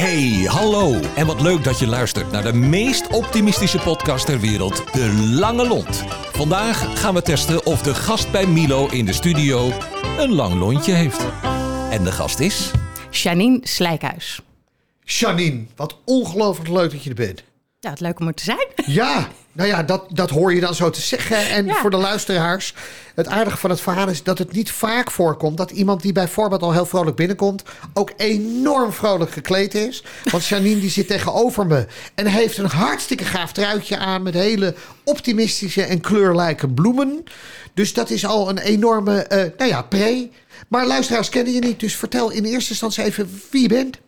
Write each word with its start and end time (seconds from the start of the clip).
Hey, 0.00 0.44
hallo. 0.46 1.00
En 1.16 1.26
wat 1.26 1.40
leuk 1.40 1.64
dat 1.64 1.78
je 1.78 1.86
luistert 1.86 2.30
naar 2.30 2.42
de 2.42 2.52
meest 2.52 3.06
optimistische 3.06 3.78
podcast 3.78 4.26
ter 4.26 4.40
wereld, 4.40 4.92
De 4.92 5.12
Lange 5.38 5.66
Lont. 5.66 6.04
Vandaag 6.32 7.00
gaan 7.00 7.14
we 7.14 7.22
testen 7.22 7.66
of 7.66 7.82
de 7.82 7.94
gast 7.94 8.30
bij 8.30 8.46
Milo 8.46 8.88
in 8.88 9.04
de 9.04 9.12
studio 9.12 9.72
een 10.18 10.32
lang 10.32 10.54
lontje 10.54 10.92
heeft. 10.92 11.26
En 11.90 12.04
de 12.04 12.12
gast 12.12 12.38
is... 12.38 12.70
Janine 13.10 13.58
Slijkhuis. 13.62 14.40
Janine, 15.04 15.64
wat 15.76 15.98
ongelooflijk 16.04 16.68
leuk 16.68 16.90
dat 16.90 17.02
je 17.02 17.10
er 17.10 17.16
bent. 17.16 17.42
Ja, 17.80 17.90
het 17.90 18.00
leuk 18.00 18.20
om 18.20 18.26
er 18.26 18.34
te 18.34 18.44
zijn. 18.44 18.66
Ja, 18.86 19.28
nou 19.60 19.72
ja, 19.72 19.82
dat, 19.82 20.04
dat 20.08 20.30
hoor 20.30 20.54
je 20.54 20.60
dan 20.60 20.74
zo 20.74 20.90
te 20.90 21.00
zeggen. 21.00 21.48
En 21.48 21.66
Ja. 21.66 21.74
voor 21.74 21.90
de 21.90 21.96
luisteraars, 21.96 22.74
het 23.14 23.26
aardige 23.26 23.56
van 23.56 23.70
het 23.70 23.80
verhaal 23.80 24.08
is 24.08 24.22
dat 24.22 24.38
het 24.38 24.52
niet 24.52 24.70
vaak 24.70 25.10
voorkomt 25.10 25.56
dat 25.56 25.70
iemand 25.70 26.02
die 26.02 26.12
bijvoorbeeld 26.12 26.62
al 26.62 26.72
heel 26.72 26.86
vrolijk 26.86 27.16
binnenkomt, 27.16 27.62
ook 27.94 28.12
enorm 28.16 28.92
vrolijk 28.92 29.30
gekleed 29.30 29.74
is. 29.74 30.04
Want 30.30 30.46
Janine 30.46 30.80
die 30.80 30.90
zit 30.90 31.06
tegenover 31.06 31.66
me 31.66 31.86
en 32.14 32.26
heeft 32.26 32.58
een 32.58 32.66
hartstikke 32.66 33.24
gaaf 33.24 33.52
truitje 33.52 33.98
aan 33.98 34.22
met 34.22 34.34
hele 34.34 34.74
optimistische 35.04 35.82
en 35.82 36.00
kleurlijke 36.00 36.68
bloemen. 36.68 37.24
Dus 37.74 37.92
dat 37.92 38.10
is 38.10 38.26
al 38.26 38.48
een 38.48 38.58
enorme, 38.58 39.22
eh, 39.22 39.50
nou 39.58 39.70
ja, 39.70 39.82
pre. 39.82 40.30
Maar 40.68 40.86
luisteraars 40.86 41.28
kennen 41.28 41.52
je 41.52 41.60
niet, 41.60 41.80
dus 41.80 41.96
vertel 41.96 42.30
in 42.30 42.44
eerste 42.44 42.70
instantie 42.70 43.04
even 43.04 43.40
wie 43.50 43.62
je 43.62 43.68
bent. 43.68 43.98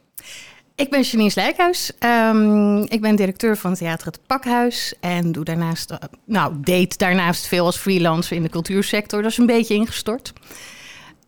Ik 0.83 0.91
ben 0.91 1.01
Janine 1.03 1.31
Slijkhuis. 1.31 1.93
Ehm, 1.99 2.79
ik 2.79 3.01
ben 3.01 3.17
directeur 3.17 3.57
van 3.57 3.75
Theater 3.75 4.07
Het 4.07 4.21
Pakhuis. 4.27 4.95
En 5.01 5.33
doe 5.33 5.45
daarnaast, 5.45 5.91
eh, 5.91 5.99
nou, 6.25 6.55
date 6.61 6.97
daarnaast 6.97 7.47
veel 7.47 7.65
als 7.65 7.77
freelancer 7.77 8.37
in 8.37 8.43
de 8.43 8.49
cultuursector. 8.49 9.23
Dat 9.23 9.31
is 9.31 9.39
een 9.39 9.47
beetje 9.47 9.75
ingestort. 9.75 10.33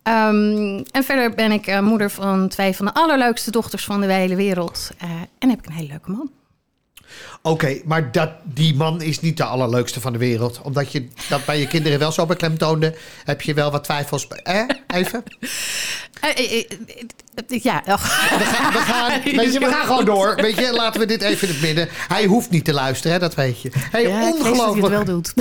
Ehm, 0.02 0.82
en 0.90 1.04
verder 1.04 1.34
ben 1.34 1.52
ik 1.52 1.66
eh, 1.66 1.80
moeder 1.80 2.10
van 2.10 2.48
twee 2.48 2.76
van 2.76 2.86
de 2.86 2.94
allerleukste 2.94 3.50
dochters 3.50 3.84
van 3.84 4.00
de 4.00 4.12
hele 4.12 4.36
wereld. 4.36 4.90
Eh, 4.98 5.10
en 5.38 5.48
heb 5.48 5.58
ik 5.58 5.66
een 5.66 5.72
hele 5.72 5.88
leuke 5.88 6.10
man. 6.10 6.30
Oké, 7.42 7.80
maar 7.84 8.12
dat, 8.12 8.30
die 8.42 8.74
man 8.74 9.02
is 9.02 9.20
niet 9.20 9.36
de 9.36 9.44
allerleukste 9.44 10.00
van 10.00 10.12
de 10.12 10.18
wereld. 10.18 10.60
Omdat 10.62 10.92
je 10.92 11.08
dat 11.28 11.44
bij 11.44 11.58
je 11.58 11.66
kinderen 11.66 11.98
wel 11.98 12.12
zo 12.12 12.26
beklemtoonde, 12.26 12.94
heb 13.24 13.42
je 13.42 13.54
wel 13.54 13.70
wat 13.70 13.84
twijfels. 13.84 14.28
Eh, 14.28 14.62
even? 14.86 15.22
Eh, 16.20 16.30
eh, 16.30 16.64
eh, 17.48 17.62
ja. 17.62 17.82
We 17.84 17.98
gaan, 17.98 18.72
we, 18.72 18.78
gaan, 18.78 19.20
weet 19.36 19.52
je, 19.52 19.58
we 19.58 19.66
gaan 19.66 19.86
gewoon 19.86 20.04
door. 20.04 20.34
Weet 20.36 20.58
je, 20.58 20.72
laten 20.72 21.00
we 21.00 21.06
dit 21.06 21.22
even 21.22 21.48
in 21.48 21.54
het 21.54 21.62
midden. 21.62 21.88
Hij 22.08 22.24
hoeft 22.24 22.50
niet 22.50 22.64
te 22.64 22.72
luisteren, 22.72 23.12
hè, 23.12 23.18
dat 23.18 23.34
weet 23.34 23.60
je. 23.60 23.70
Hey, 23.74 24.02
ja, 24.02 24.08
vrees 24.08 24.32
dat 24.32 24.42
hij 24.42 24.50
het 24.50 24.58
ongelooflijk, 24.58 24.94
wel 24.94 25.04
doet. 25.04 25.34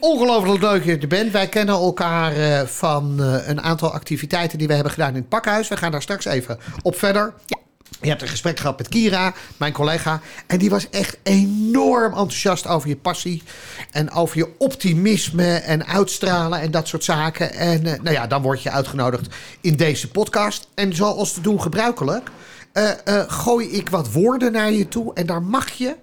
ongelooflijk 0.12 0.62
leuk 0.62 0.84
dat 0.84 0.84
je 0.84 0.98
er 0.98 1.08
bent. 1.08 1.32
Wij 1.32 1.48
kennen 1.48 1.74
elkaar 1.74 2.66
van 2.66 3.20
een 3.46 3.62
aantal 3.62 3.92
activiteiten 3.92 4.58
die 4.58 4.66
we 4.66 4.74
hebben 4.74 4.92
gedaan 4.92 5.14
in 5.14 5.20
het 5.20 5.28
pakhuis. 5.28 5.68
We 5.68 5.76
gaan 5.76 5.90
daar 5.90 6.02
straks 6.02 6.24
even 6.24 6.58
op 6.82 6.98
verder. 6.98 7.34
Ja. 7.46 7.58
Je 8.02 8.08
hebt 8.08 8.22
een 8.22 8.28
gesprek 8.28 8.58
gehad 8.58 8.78
met 8.78 8.88
Kira, 8.88 9.34
mijn 9.56 9.72
collega. 9.72 10.20
En 10.46 10.58
die 10.58 10.70
was 10.70 10.90
echt 10.90 11.18
enorm 11.22 12.12
enthousiast 12.12 12.66
over 12.66 12.88
je 12.88 12.96
passie. 12.96 13.42
En 13.90 14.10
over 14.10 14.36
je 14.36 14.54
optimisme 14.58 15.54
en 15.54 15.86
uitstralen 15.86 16.60
en 16.60 16.70
dat 16.70 16.88
soort 16.88 17.04
zaken. 17.04 17.52
En 17.52 17.86
eh, 17.86 18.00
nou 18.00 18.10
ja, 18.10 18.26
dan 18.26 18.42
word 18.42 18.62
je 18.62 18.70
uitgenodigd 18.70 19.34
in 19.60 19.76
deze 19.76 20.10
podcast. 20.10 20.68
En 20.74 20.94
zoals 20.94 21.32
te 21.32 21.40
doen 21.40 21.62
gebruikelijk, 21.62 22.30
eh, 22.72 22.90
eh, 23.04 23.30
gooi 23.30 23.70
ik 23.70 23.88
wat 23.88 24.12
woorden 24.12 24.52
naar 24.52 24.72
je 24.72 24.88
toe. 24.88 25.14
En 25.14 25.26
daar 25.26 25.42
mag 25.42 25.70
je 25.70 25.96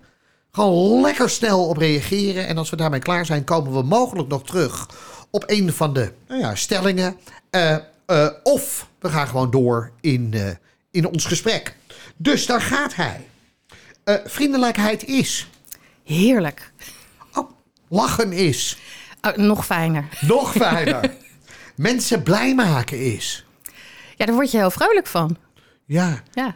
gewoon 0.52 1.02
lekker 1.02 1.30
snel 1.30 1.68
op 1.68 1.78
reageren. 1.78 2.48
En 2.48 2.58
als 2.58 2.70
we 2.70 2.76
daarmee 2.76 3.00
klaar 3.00 3.26
zijn, 3.26 3.44
komen 3.44 3.74
we 3.74 3.84
mogelijk 3.84 4.28
nog 4.30 4.44
terug 4.44 4.90
op 5.30 5.44
een 5.48 5.74
van 5.74 5.94
de 5.94 6.12
nou 6.28 6.42
ja, 6.42 6.56
stellingen. 6.56 7.18
Of 8.44 8.88
we 9.00 9.10
gaan 9.10 9.28
gewoon 9.28 9.52
door 9.52 9.92
in, 10.02 10.34
in 10.92 11.08
ons 11.08 11.26
gesprek. 11.26 11.77
Dus 12.18 12.46
daar 12.46 12.62
gaat 12.62 12.96
hij. 12.96 13.28
Eh, 14.04 14.16
vriendelijkheid 14.26 15.04
is. 15.04 15.48
Heerlijk. 16.04 16.72
Oh, 17.34 17.50
lachen 17.88 18.34
is. 18.34 18.78
Oh, 19.22 19.36
nog 19.36 19.66
fijner. 19.66 20.08
Nog 20.22 20.52
fijner. 20.52 21.14
Mensen 21.76 22.24
blij 22.24 22.56
maken 22.56 23.14
is. 23.14 23.46
Ja, 24.16 24.26
daar 24.26 24.36
word 24.36 24.52
je 24.52 24.58
heel 24.58 24.72
vrolijk 24.72 25.08
van. 25.08 25.38
Ja. 25.86 26.24
Ja, 26.34 26.56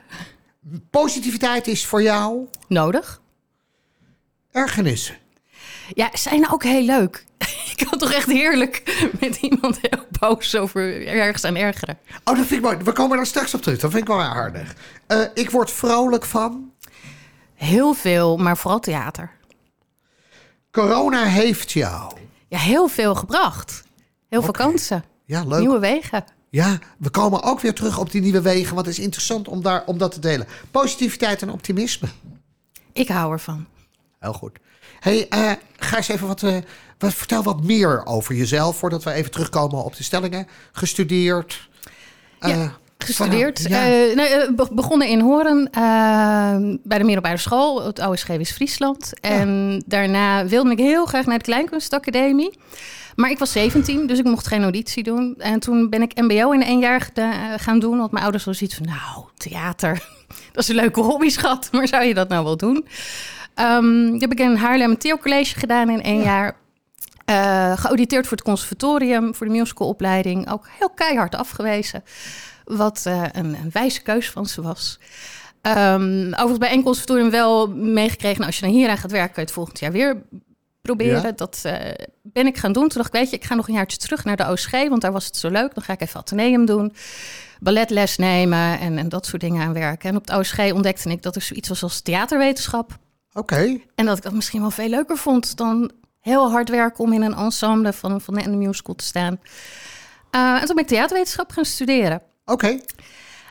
Positiviteit 0.90 1.68
is 1.68 1.86
voor 1.86 2.02
jou 2.02 2.48
nodig. 2.68 3.22
ergernissen. 4.52 5.18
Ja, 5.94 6.10
zijn 6.14 6.52
ook 6.52 6.64
heel 6.64 6.84
leuk. 6.86 7.26
Ik 7.82 7.88
kan 7.90 8.00
toch 8.00 8.12
echt 8.12 8.32
heerlijk 8.32 9.08
met 9.20 9.36
iemand 9.36 9.78
heel 9.82 10.06
boos 10.20 10.56
over 10.56 11.08
ergens 11.08 11.44
aan 11.44 11.56
ergeren. 11.56 11.98
Oh, 12.24 12.36
dat 12.36 12.46
vind 12.46 12.52
ik 12.52 12.62
mooi. 12.62 12.78
We 12.78 12.92
komen 12.92 13.18
daar 13.18 13.26
straks 13.26 13.54
op 13.54 13.62
terug. 13.62 13.80
Dat 13.80 13.92
vind 13.92 14.04
ik 14.04 14.08
wel 14.08 14.22
aardig. 14.22 14.76
Eh, 15.08 15.22
ik 15.34 15.50
word 15.50 15.72
vrolijk 15.72 16.26
van. 16.26 16.72
Heel 17.56 17.94
veel, 17.94 18.38
maar 18.38 18.58
vooral 18.58 18.80
theater. 18.80 19.32
Corona 20.72 21.24
heeft 21.24 21.72
jou. 21.72 22.14
Ja, 22.48 22.58
heel 22.58 22.88
veel 22.88 23.16
gebracht. 23.16 23.84
Heel 24.30 24.42
veel 24.42 24.52
kansen. 24.52 25.04
Ja, 25.26 25.44
leuk. 25.44 25.60
Nieuwe 25.60 25.80
wegen. 25.80 26.24
Ja, 26.50 26.80
we 26.98 27.10
komen 27.10 27.44
ook 27.44 27.60
weer 27.60 27.74
terug 27.74 28.00
op 28.00 28.12
die 28.12 28.22
nieuwe 28.22 28.42
wegen. 28.42 28.76
Want 28.76 28.88
het 28.88 28.98
is 28.98 29.04
interessant 29.04 29.48
om, 29.48 29.62
daar, 29.62 29.84
om 29.86 29.98
dat 29.98 30.12
te 30.12 30.20
delen. 30.20 30.48
Positiviteit 30.72 31.42
en 31.42 31.50
optimisme. 31.50 32.08
Ik 32.94 33.08
hou 33.08 33.32
ervan. 33.32 33.66
Heel 34.20 34.34
goed. 34.34 34.60
Hey, 35.02 35.28
eh, 35.30 35.52
ga 35.78 35.98
eens 35.98 36.08
even 36.08 36.28
wat, 36.28 36.44
eh, 36.44 36.56
wat... 36.98 37.14
Vertel 37.14 37.44
wat 37.44 37.64
meer 37.64 38.06
over 38.06 38.36
jezelf... 38.36 38.78
voordat 38.78 39.04
we 39.04 39.12
even 39.12 39.32
terugkomen 39.32 39.84
op 39.84 39.96
de 39.96 40.04
stellingen. 40.04 40.48
Gestudeerd. 40.72 41.70
Ja, 42.40 42.50
eh, 42.50 42.70
Gestudeerd. 42.98 43.62
van- 43.62 43.72
ja. 43.72 44.14
Nou, 44.14 44.54
be- 44.56 44.68
begonnen 44.72 45.08
in 45.08 45.20
Horen 45.20 45.70
bij 46.84 46.98
de 46.98 47.04
middelbare 47.04 47.38
school, 47.38 47.86
het 47.86 48.00
OSG 48.08 48.28
West-Friesland. 48.28 49.20
En 49.22 49.84
daarna 49.88 50.46
wilde 50.46 50.72
ik 50.72 50.78
heel 50.78 51.06
graag 51.06 51.26
naar 51.26 51.38
de 51.38 51.44
Kleinkunstacademie. 51.44 52.58
Maar 53.16 53.30
ik 53.30 53.40
was 53.40 53.52
17, 53.52 54.08
dus 54.08 54.20
ik 54.20 54.26
mocht 54.26 54.48
geen 54.48 54.62
auditie 54.64 55.04
doen. 55.04 55.36
En 55.38 55.60
toen 55.60 55.90
ben 55.90 56.02
ik 56.02 56.22
MBO 56.22 56.52
in 56.52 56.64
één 56.64 56.80
jaar 56.80 57.10
gaan 57.58 57.80
doen. 57.80 57.98
Want 57.98 58.12
mijn 58.12 58.24
ouders 58.24 58.46
hadden 58.46 58.68
zoiets 58.68 58.76
van: 58.78 58.86
Nou, 58.86 59.26
theater, 59.38 60.08
dat 60.54 60.64
is 60.64 60.70
een 60.70 60.76
leuke 60.76 61.02
hobby, 61.02 61.30
schat. 61.30 61.70
Maar 61.72 61.88
zou 61.88 62.04
je 62.04 62.14
dat 62.14 62.30
nou 62.30 62.44
wel 62.44 62.58
doen? 62.58 62.86
Ehm 63.62 64.12
die 64.12 64.20
heb 64.20 64.32
ik 64.32 64.40
in 64.40 64.56
Haarlem 64.56 64.90
een 64.90 64.98
Theo 64.98 65.18
College 65.18 65.60
gedaan 65.60 65.90
in 65.90 66.02
één 66.02 66.22
jaar. 66.22 66.56
Eh, 67.26 67.78
geauditeerd 67.78 68.28
voor 68.28 68.38
het 68.38 68.46
conservatorium, 68.46 69.36
voor 69.36 69.48
de 69.48 69.52
musicalopleiding. 69.52 70.52
Ook 70.52 70.68
heel 70.80 70.90
keihard 70.90 71.36
afgewezen. 71.36 72.04
Wat 72.66 73.02
eh, 73.06 73.24
een, 73.32 73.56
een 73.56 73.70
wijze 73.72 74.02
keus 74.02 74.30
van 74.30 74.46
ze 74.46 74.62
was. 74.62 75.00
Ehm, 75.62 76.28
overigens 76.28 76.58
bij 76.58 76.70
één 76.70 76.84
conservatorium 76.84 77.30
wel 77.30 77.68
meegekregen... 77.68 78.38
Nou, 78.38 78.48
als 78.48 78.60
je 78.60 78.66
dan 78.66 78.74
hier 78.74 78.90
aan 78.90 78.98
gaat 78.98 79.12
werken, 79.12 79.34
kun 79.34 79.42
je 79.42 79.48
het 79.48 79.58
volgend 79.58 79.80
jaar 79.80 79.92
weer 79.92 80.22
proberen. 80.82 81.22
Ja. 81.22 81.32
Dat 81.32 81.62
eh, 81.64 81.76
ben 82.22 82.48
ik 82.48 82.58
gaan 82.58 82.72
doen. 82.72 82.88
Toen 82.88 83.02
dacht 83.02 83.14
ik, 83.14 83.20
weet 83.20 83.30
je, 83.30 83.36
ik 83.36 83.46
ga 83.46 83.56
nog 83.56 83.68
een 83.68 83.74
jaartje 83.74 83.98
terug 83.98 84.24
naar 84.24 84.38
de 84.38 84.52
OSG... 84.52 84.72
want 84.72 85.02
daar 85.02 85.12
was 85.12 85.26
het 85.26 85.38
zo 85.38 85.50
leuk. 85.50 85.74
Dan 85.74 85.84
ga 85.84 85.94
ik 85.94 86.02
even 86.02 86.20
ateneum 86.20 86.66
doen. 86.66 86.94
Balletles 87.60 88.18
nemen 88.18 88.80
en, 88.80 88.98
en 88.98 89.10
dat 89.10 89.26
soort 89.26 89.42
dingen 89.42 89.64
aan 89.64 89.74
werken. 89.74 90.10
En 90.10 90.16
op 90.16 90.28
het 90.28 90.38
OSG 90.38 90.60
ontdekte 90.74 91.10
ik 91.10 91.22
dat 91.22 91.36
er 91.36 91.42
zoiets 91.42 91.70
was 91.70 91.84
als 91.84 92.02
theaterwetenschap. 92.02 93.00
Oké. 93.34 93.80
En 93.96 94.06
dat 94.06 94.18
ik 94.18 94.24
dat 94.24 94.34
misschien 94.34 94.62
wel 94.62 94.72
veel 94.72 94.90
leuker 94.90 95.18
vond 95.18 95.58
dan 95.58 95.92
heel 96.20 96.52
hard 96.52 96.70
werken 96.70 97.04
om 97.04 97.14
in 97.14 97.22
een 97.22 97.34
ensemble 97.34 97.94
van, 97.94 98.22
van 98.22 98.34
de 98.34 98.50
musical 98.50 98.96
te 98.96 99.04
staan. 99.04 99.40
Eh, 100.32 100.54
en 100.54 100.66
toen 100.66 100.76
ben 100.76 100.84
ik 100.84 100.90
theaterwetenschap 100.90 101.52
gaan 101.52 101.66
studeren. 101.66 102.22
Oké. 102.46 102.80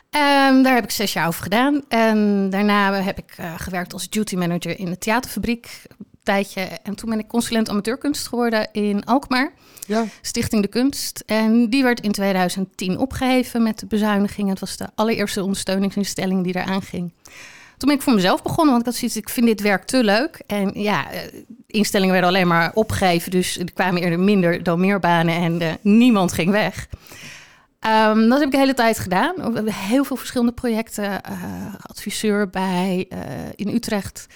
En 0.09 0.63
daar 0.63 0.75
heb 0.75 0.83
ik 0.83 0.91
zes 0.91 1.13
jaar 1.13 1.27
over 1.27 1.43
gedaan. 1.43 1.81
En 1.87 2.49
daarna 2.49 2.93
heb 2.93 3.17
ik 3.17 3.33
eh, 3.37 3.53
gewerkt 3.57 3.93
als 3.93 4.09
duty 4.09 4.35
manager 4.35 4.79
in 4.79 4.85
de 4.85 4.97
theaterfabriek. 4.97 5.81
Een 5.97 6.05
tijdje. 6.23 6.61
En 6.61 6.95
toen 6.95 7.09
ben 7.09 7.19
ik 7.19 7.27
consulent 7.27 7.69
amateurkunst 7.69 8.27
geworden 8.27 8.69
in 8.71 9.05
Alkmaar. 9.05 9.53
Ja. 9.87 10.05
Stichting 10.21 10.61
de 10.61 10.67
Kunst. 10.67 11.23
En 11.25 11.69
die 11.69 11.83
werd 11.83 11.99
in 11.99 12.11
2010 12.11 12.97
opgeheven 12.97 13.63
met 13.63 13.79
de 13.79 13.85
bezuiniging. 13.85 14.49
Het 14.49 14.59
was 14.59 14.77
de 14.77 14.89
allereerste 14.95 15.43
ondersteuningsinstelling 15.43 16.43
die 16.43 16.55
eraan 16.55 16.81
ging. 16.81 17.13
Toen 17.81 17.89
ben 17.89 17.97
ik 17.99 18.05
voor 18.05 18.13
mezelf 18.13 18.43
begonnen, 18.43 18.73
want 18.73 18.79
ik 18.79 18.85
had 18.85 18.95
zoiets, 18.95 19.17
ik 19.17 19.29
vind 19.29 19.45
dit 19.45 19.61
werk 19.61 19.83
te 19.83 20.03
leuk. 20.03 20.41
En 20.47 20.71
ja, 20.73 21.11
eh, 21.11 21.21
instellingen 21.67 22.11
werden 22.11 22.29
alleen 22.29 22.47
maar 22.47 22.71
opgegeven, 22.73 23.31
dus 23.31 23.57
er 23.57 23.73
kwamen 23.73 24.01
eerder 24.01 24.19
minder 24.19 24.63
dan 24.63 24.79
meer 24.79 24.99
banen 24.99 25.35
en 25.35 25.61
eh, 25.61 25.73
niemand 25.81 26.33
ging 26.33 26.51
weg. 26.51 26.87
Ehm, 27.79 28.27
dat 28.27 28.37
heb 28.37 28.47
ik 28.47 28.51
de 28.51 28.57
hele 28.57 28.73
tijd 28.73 28.99
gedaan. 28.99 29.35
We 29.35 29.41
hebben 29.53 29.73
heel 29.73 30.03
veel 30.03 30.15
verschillende 30.15 30.51
projecten. 30.51 31.23
eh, 31.23 31.75
adviseur 31.81 32.49
bij 32.49 33.07
in 33.55 33.67
Utrecht 33.67 34.27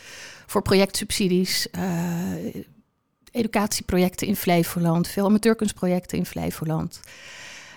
voor 0.46 0.62
projectsubsidies. 0.62 1.70
eh, 1.70 1.82
educatieprojecten 3.32 4.28
in 4.28 4.36
Flevoland. 4.36 5.08
Veel 5.08 5.26
amateurkunstprojecten 5.26 6.18
in 6.18 6.26
Flevoland. 6.26 7.00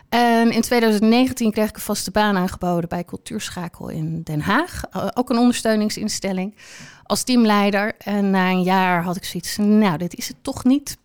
En 0.09 0.51
in 0.53 0.61
2019 0.61 1.53
kreeg 1.53 1.69
ik 1.69 1.75
een 1.77 1.83
vaste 1.83 2.11
baan 2.11 2.37
aangeboden 2.37 2.89
bij 2.89 3.05
Cultuurschakel 3.05 3.89
in 3.89 4.23
Den 4.23 4.41
Haag. 4.41 4.83
Ook 5.15 5.31
een 5.31 5.39
ondersteuningsinstelling 5.39 6.57
als 7.03 7.23
teamleider. 7.23 7.95
En 7.99 8.31
na 8.31 8.51
een 8.51 8.63
jaar 8.63 9.03
had 9.03 9.17
ik 9.17 9.25
zoiets 9.25 9.57
nou, 9.57 9.99
dit 9.99 10.15
is 10.15 10.29
het 10.29 10.37
toch 10.43 10.65
niet. 10.65 10.97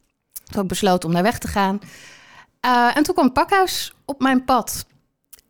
Toen 0.43 0.61
ik 0.61 0.67
besloten 0.67 1.07
om 1.09 1.13
daar 1.15 1.23
weg 1.23 1.37
te 1.37 1.47
gaan. 1.47 1.79
Eh, 2.59 2.97
en 2.97 3.03
toen 3.03 3.13
kwam 3.15 3.31
pakhuis 3.31 3.93
op 4.05 4.19
mijn 4.21 4.45
pad. 4.45 4.85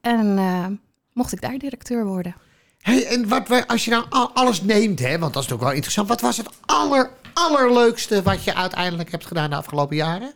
En 0.01 0.37
eh, 0.37 0.65
mocht 1.13 1.31
ik 1.33 1.41
daar 1.41 1.57
directeur 1.57 2.05
worden. 2.05 2.35
Hey, 2.81 3.05
en 3.07 3.27
wat, 3.27 3.67
als 3.67 3.85
je 3.85 3.91
nou 3.91 4.05
al- 4.09 4.31
alles 4.33 4.61
neemt, 4.61 4.99
hè, 4.99 5.19
want 5.19 5.33
dat 5.33 5.43
is 5.43 5.49
natuurlijk 5.49 5.63
wel 5.63 5.71
interessant. 5.71 6.07
Wat 6.07 6.21
was 6.21 6.37
het 6.37 6.49
aller, 6.65 7.11
allerleukste 7.33 8.21
wat 8.21 8.43
je 8.43 8.55
uiteindelijk 8.55 9.11
hebt 9.11 9.25
gedaan 9.25 9.49
de 9.49 9.55
afgelopen 9.55 9.95
jaren? 9.95 10.33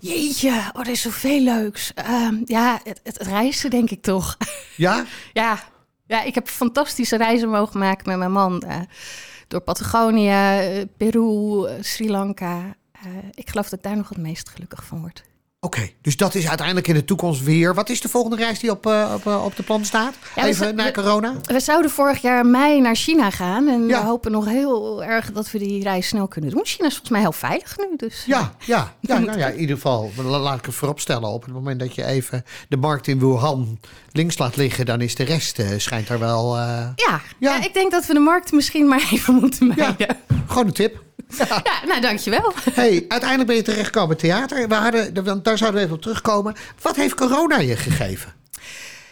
Jeetje, 0.00 0.70
oh, 0.72 0.80
er 0.80 0.88
is 0.88 1.00
zoveel 1.00 1.40
leuks. 1.40 1.94
Ehm, 1.94 2.34
ja, 2.44 2.80
het, 2.84 3.00
het 3.02 3.16
reizen 3.16 3.70
denk 3.70 3.90
ik 3.90 4.02
toch. 4.02 4.36
Ja? 4.76 5.04
ja. 5.32 5.58
ja, 6.06 6.22
ik 6.22 6.34
heb 6.34 6.48
fantastische 6.48 7.16
reizen 7.16 7.48
mogen 7.48 7.78
maken 7.78 8.08
met 8.08 8.18
mijn 8.18 8.32
man. 8.32 8.60
eh, 8.62 8.80
door 9.48 9.60
Patagonië, 9.60 10.28
eh, 10.30 10.84
Peru, 10.96 11.64
eh, 11.66 11.74
Sri 11.82 12.10
Lanka. 12.10 12.76
Ik 13.34 13.50
geloof 13.50 13.68
dat 13.68 13.78
ik 13.78 13.84
daar 13.84 13.96
nog 13.96 14.08
het 14.08 14.18
meest 14.18 14.48
gelukkig 14.48 14.84
van 14.84 15.00
word. 15.00 15.24
Oké, 15.60 15.88
dus 16.02 16.16
dat 16.16 16.34
is 16.34 16.48
uiteindelijk 16.48 16.88
in 16.88 16.94
de 16.94 17.04
toekomst 17.04 17.42
weer. 17.42 17.74
Wat 17.74 17.88
is 17.88 18.00
de 18.00 18.08
volgende 18.08 18.36
reis 18.36 18.58
die 18.58 18.70
op, 18.70 18.86
eh, 18.86 19.12
op, 19.14 19.26
eh, 19.26 19.44
op 19.44 19.56
de 19.56 19.62
plan 19.62 19.84
staat? 19.84 20.14
Ja, 20.34 20.46
Even 20.46 20.74
na 20.74 20.90
corona? 20.90 21.34
We 21.42 21.60
zouden 21.60 21.90
vorig 21.90 22.22
jaar 22.22 22.46
mei 22.46 22.80
naar 22.80 22.94
China 22.96 23.30
gaan. 23.30 23.68
En 23.68 23.86
Ja. 23.86 24.00
we 24.00 24.06
hopen 24.06 24.30
nog 24.32 24.44
heel 24.44 25.04
erg 25.04 25.32
dat 25.32 25.50
we 25.50 25.58
die 25.58 25.82
reis 25.82 26.08
snel 26.08 26.28
kunnen 26.28 26.50
doen. 26.50 26.60
China 26.64 26.86
is 26.86 26.92
volgens 26.92 27.10
mij 27.10 27.20
heel 27.20 27.32
veilig 27.32 27.76
nu. 27.78 27.96
Dus 27.96 28.24
Ja, 28.26 28.54
ja, 28.64 28.94
ja, 29.00 29.18
nou 29.18 29.38
ja, 29.38 29.46
in 29.46 29.58
ieder 29.60 29.74
geval. 29.76 30.10
la- 30.16 30.38
Laat 30.38 30.58
ik 30.58 30.64
het 30.66 30.74
vooropstellen. 30.74 31.28
Op 31.28 31.44
het 31.44 31.52
moment 31.54 31.80
dat 31.80 31.94
je 31.94 32.04
even 32.04 32.44
de 32.68 32.76
markt 32.76 33.06
in 33.06 33.18
Wuhan 33.18 33.78
links 34.18 34.38
laat 34.38 34.56
liggen, 34.56 34.86
dan 34.86 35.00
is 35.00 35.14
de 35.14 35.24
rest, 35.24 35.58
eh, 35.58 35.66
schijnt 35.76 36.08
er 36.08 36.18
wel. 36.18 36.56
eh, 36.56 36.62
Ja, 36.62 36.92
Ja. 36.96 37.20
ja. 37.38 37.62
ik 37.64 37.74
denk 37.74 37.90
dat 37.90 38.06
we 38.06 38.12
de 38.12 38.18
markt 38.20 38.52
misschien 38.52 38.88
maar 38.88 39.08
even 39.12 39.34
moeten 39.34 39.66
mijden. 39.66 39.96
gewoon 40.46 40.66
een 40.66 40.72
tip. 40.72 41.02
Ja, 41.48 41.62
nou 41.86 42.00
dankjewel. 42.00 42.52
Hey, 42.72 43.04
uiteindelijk 43.08 43.46
ben 43.48 43.56
je 43.56 43.62
terechtgekomen 43.62 44.16
theater. 44.16 44.68
We 44.68 44.74
hadden, 44.74 45.42
daar 45.42 45.58
zouden 45.58 45.80
we 45.80 45.84
even 45.86 45.96
op 45.96 46.02
terugkomen. 46.02 46.54
Wat 46.82 46.96
heeft 46.96 47.14
corona 47.14 47.58
je 47.58 47.76
gegeven? 47.76 48.32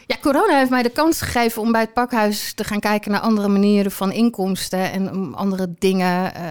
Ja, 0.06 0.17
corona 0.20 0.58
heeft 0.58 0.70
mij 0.70 0.82
de 0.82 0.88
kans 0.91 1.20
gegeven 1.20 1.62
om 1.62 1.73
bij 1.73 1.81
het 1.81 1.93
pakhuis 1.93 2.53
te 2.55 2.64
gaan 2.64 2.81
kijken 2.81 3.11
naar 3.11 3.20
andere 3.20 3.49
manieren 3.49 3.93
van 3.93 4.12
inkomsten 4.12 4.93
en 4.93 5.11
om 5.11 5.35
andere 5.35 5.75
dingen 5.79 6.35
eh, 6.35 6.43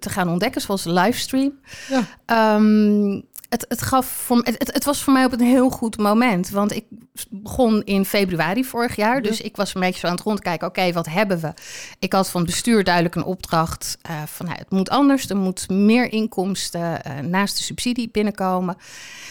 te 0.00 0.10
gaan 0.10 0.28
ontdekken, 0.28 0.60
zoals 0.60 0.84
livestream. 0.84 1.52
Ja. 1.88 2.02
Ehm, 2.26 3.20
het, 3.56 3.64
het, 3.68 3.82
gaf 3.82 4.06
voor, 4.06 4.36
het, 4.36 4.54
het, 4.58 4.72
het 4.72 4.84
was 4.84 5.02
voor 5.02 5.12
mij 5.12 5.24
op 5.24 5.32
een 5.32 5.40
heel 5.40 5.70
goed 5.70 5.96
moment. 5.96 6.50
Want 6.50 6.72
ik 6.72 6.84
begon 7.30 7.82
in 7.84 8.04
februari 8.04 8.64
vorig 8.64 8.96
jaar. 8.96 9.22
Dus 9.22 9.40
ik 9.40 9.56
was 9.56 9.74
een 9.74 9.80
beetje 9.80 10.00
zo 10.00 10.06
aan 10.06 10.14
het 10.14 10.22
rondkijken. 10.22 10.68
Oké, 10.68 10.92
wat 10.92 11.06
hebben 11.06 11.40
we? 11.40 11.52
Ik 11.98 12.12
had 12.12 12.30
van 12.30 12.40
het 12.40 12.50
bestuur 12.50 12.84
duidelijk 12.84 13.14
een 13.14 13.24
opdracht. 13.24 13.98
eh, 14.02 14.22
van 14.26 14.46
nou, 14.46 14.58
het 14.58 14.70
moet 14.70 14.90
anders. 14.90 15.28
Er 15.28 15.36
moet 15.36 15.68
meer 15.68 16.12
inkomsten 16.12 17.04
eh, 17.04 17.18
naast 17.18 17.56
de 17.56 17.62
subsidie 17.62 18.08
binnenkomen. 18.12 18.76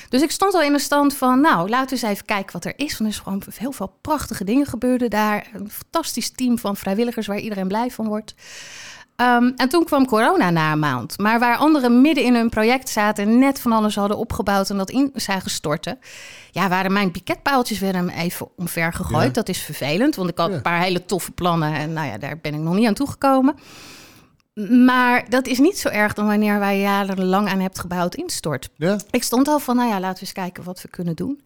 Dus 0.10 0.22
ik 0.22 0.32
stond 0.32 0.54
al 0.54 0.62
in 0.62 0.74
de 0.74 0.80
stand 0.80 1.14
van... 1.16 1.42
nou, 1.42 1.70
laten 1.70 1.98
we 1.98 2.04
eens 2.04 2.14
even 2.14 2.26
kijken 2.26 2.54
wat 2.54 2.66
er 2.66 2.74
is. 2.76 2.98
Want 2.98 3.00
er 3.00 3.16
is 3.16 3.20
gewoon 3.20 3.42
heel 3.56 3.72
veel 3.72 3.96
prachtige 4.02 4.44
dingen 4.44 4.66
gebeurden 4.66 5.10
daar. 5.10 5.48
Een 5.54 5.72
fantastisch 5.72 6.30
team 6.30 6.60
van 6.60 6.76
vrijwilligers... 6.76 7.28
waar 7.28 7.40
iedereen 7.40 7.68
blij 7.68 7.92
van 7.92 8.08
wordt. 8.08 8.36
Ehm, 9.16 9.52
en 9.56 9.70
toen 9.70 9.84
kwam 9.86 10.06
corona 10.06 10.50
na 10.50 10.72
een 10.72 10.80
maand. 10.80 11.18
Maar 11.18 11.40
waar 11.40 11.58
anderen 11.58 12.02
midden 12.02 12.24
in 12.24 12.36
hun 12.36 12.50
project 12.50 12.90
zaten 12.90 13.24
en 13.24 13.40
net 13.40 13.60
van 13.60 13.72
alles 13.72 13.96
hadden 13.96 14.18
opgebouwd 14.18 14.70
en 14.70 14.78
dat 14.78 14.90
in 14.90 15.12
zagen 15.14 15.50
storten, 15.52 16.00
ja, 16.52 16.70
waren 16.70 16.94
mijn 16.94 17.12
piketpaaltjes 17.12 17.80
weer 17.80 17.94
hem 17.94 18.10
even 18.10 18.48
omver 18.58 18.94
gegooid. 18.94 19.26
Ja. 19.26 19.32
Dat 19.32 19.50
is 19.50 19.60
vervelend, 19.62 20.16
want 20.16 20.30
ik 20.30 20.38
had 20.38 20.50
Ja. 20.50 20.56
een 20.56 20.62
paar 20.62 20.82
hele 20.82 21.06
toffe 21.06 21.32
plannen 21.32 21.74
en 21.74 21.94
nou 21.94 22.08
ja, 22.08 22.18
daar 22.18 22.38
ben 22.42 22.54
ik 22.54 22.60
nog 22.60 22.74
niet 22.76 22.88
aan 22.88 22.94
toegekomen. 22.94 23.56
Maar 24.86 25.30
dat 25.30 25.48
is 25.48 25.60
niet 25.60 25.78
zo 25.78 25.90
erg 25.90 26.14
dan 26.14 26.28
wanneer 26.28 26.60
waar 26.60 26.74
je 26.74 26.82
jarenlang 26.82 27.48
aan 27.50 27.60
hebt 27.60 27.80
gebouwd 27.80 28.16
instort. 28.16 28.70
Ja. 28.76 28.98
Ik 29.10 29.24
stond 29.24 29.48
al 29.48 29.60
van, 29.60 29.76
nou 29.76 29.90
ja, 29.90 30.00
laten 30.00 30.14
we 30.16 30.22
eens 30.22 30.32
kijken 30.32 30.64
wat 30.64 30.82
we 30.82 30.88
kunnen 30.88 31.16
doen. 31.16 31.42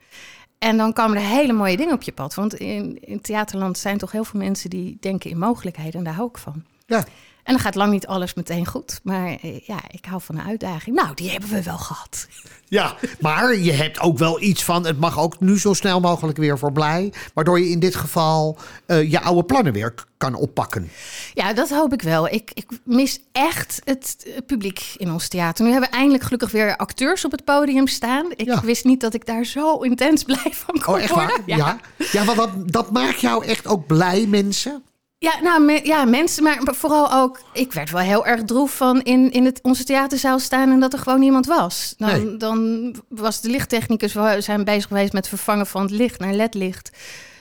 En 0.60 0.78
dan 0.78 0.94
komen 0.94 1.18
er 1.18 1.24
hele 1.24 1.54
mooie 1.54 1.78
dingen 1.78 1.94
op 1.94 2.02
je 2.02 2.12
pad. 2.12 2.34
Want 2.34 2.54
in, 2.54 2.98
in 3.02 3.22
theaterland 3.22 3.78
zijn 3.78 3.98
toch 3.98 4.12
heel 4.12 4.24
veel 4.24 4.40
mensen 4.40 4.70
die 4.70 4.98
denken 5.00 5.30
in 5.30 5.38
mogelijkheden. 5.38 5.94
En 5.94 6.04
daar 6.04 6.14
hou 6.14 6.30
ik 6.30 6.38
van. 6.38 6.64
Ja. 6.86 7.04
En 7.44 7.56
dan 7.56 7.60
gaat 7.64 7.76
lang 7.76 7.92
niet 7.92 8.08
alles 8.08 8.34
meteen 8.34 8.66
goed. 8.66 9.00
Maar 9.04 9.28
eh, 9.42 9.60
ja, 9.60 9.80
ik 9.92 10.06
hou 10.06 10.22
van 10.22 10.38
een 10.40 10.46
uitdaging. 10.46 10.96
Nou, 10.96 11.14
die 11.14 11.30
hebben 11.30 11.50
we 11.50 11.64
wel 11.64 11.78
gehad. 11.78 12.28
ja, 12.68 12.96
maar 13.20 13.56
je 13.58 13.72
hebt 13.72 14.00
ook 14.00 14.18
wel 14.18 14.42
iets 14.42 14.64
van. 14.64 14.86
Het 14.86 15.00
mag 15.00 15.20
ook 15.20 15.40
nu 15.40 15.60
zo 15.60 15.74
snel 15.74 16.00
mogelijk 16.00 16.38
weer 16.38 16.58
voor 16.58 16.72
blij. 16.72 17.14
Waardoor 17.34 17.60
je 17.60 17.70
in 17.70 17.80
dit 17.80 17.96
geval 17.96 18.58
eh, 18.86 19.12
je 19.12 19.22
oude 19.22 19.44
plannen 19.44 19.74
weer 19.74 19.94
kan 20.18 20.36
oppakken. 20.36 20.90
Ja, 21.34 21.54
dat 21.54 21.70
hoop 21.70 21.94
ik 21.94 22.02
wel. 22.02 22.28
Ik, 22.28 22.52
ik 22.54 22.66
mis 22.84 23.20
echt 23.32 23.82
het 23.84 24.28
publiek 24.46 24.94
in 24.98 25.12
ons 25.12 25.28
theater. 25.28 25.66
Nu 25.66 25.72
hebben 25.72 25.90
we 25.90 25.96
eindelijk 25.96 26.24
gelukkig 26.24 26.52
weer 26.52 26.78
acteurs 26.78 27.26
op 27.26 27.32
het 27.32 27.44
podium 27.44 27.88
staan. 27.88 28.26
Ik 28.36 28.46
Ja. 28.46 28.62
wist 28.62 28.86
niet 28.86 29.02
dat 29.02 29.14
ik 29.14 29.26
daar 29.26 29.44
zo 29.46 29.78
intens 29.78 30.24
blij 30.30 30.52
van 30.52 30.80
kon 30.82 30.94
Oh, 30.94 31.02
echt 31.02 31.14
waar? 31.14 31.28
worden. 31.28 31.44
Ja. 31.46 31.80
Ja, 32.12 32.24
want 32.26 32.38
dat, 32.38 32.50
dat 32.72 32.92
maakt 32.92 33.20
jou 33.22 33.46
echt 33.46 33.68
ook 33.68 33.88
blij, 33.88 34.26
mensen. 34.28 34.84
Ja, 35.22 35.40
nou, 35.42 35.62
me- 35.64 35.82
ja, 35.84 36.06
mensen, 36.06 36.44
maar 36.44 36.60
vooral 36.64 37.12
ook... 37.14 37.40
Ik 37.54 37.74
werd 37.74 37.92
wel 37.92 38.02
heel 38.02 38.26
erg 38.26 38.44
droef 38.44 38.76
van 38.76 39.02
in, 39.02 39.32
in 39.32 39.46
het, 39.46 39.60
onze 39.62 39.84
theaterzaal 39.84 40.40
staan... 40.40 40.72
en 40.72 40.80
dat 40.80 40.94
er 40.94 41.00
gewoon 41.00 41.20
niemand 41.20 41.46
was. 41.46 41.94
Dan, 41.98 42.10
Nee. 42.10 42.38
dan 42.38 42.96
was 43.10 43.42
de 43.42 43.50
lichttechnicus... 43.50 44.14
We 44.14 44.36
zijn 44.42 44.64
bezig 44.64 44.88
geweest 44.88 45.14
met 45.14 45.28
vervangen 45.28 45.68
van 45.68 45.82
het 45.82 45.92
licht 45.92 46.20
naar 46.20 46.34
ledlicht. 46.34 46.92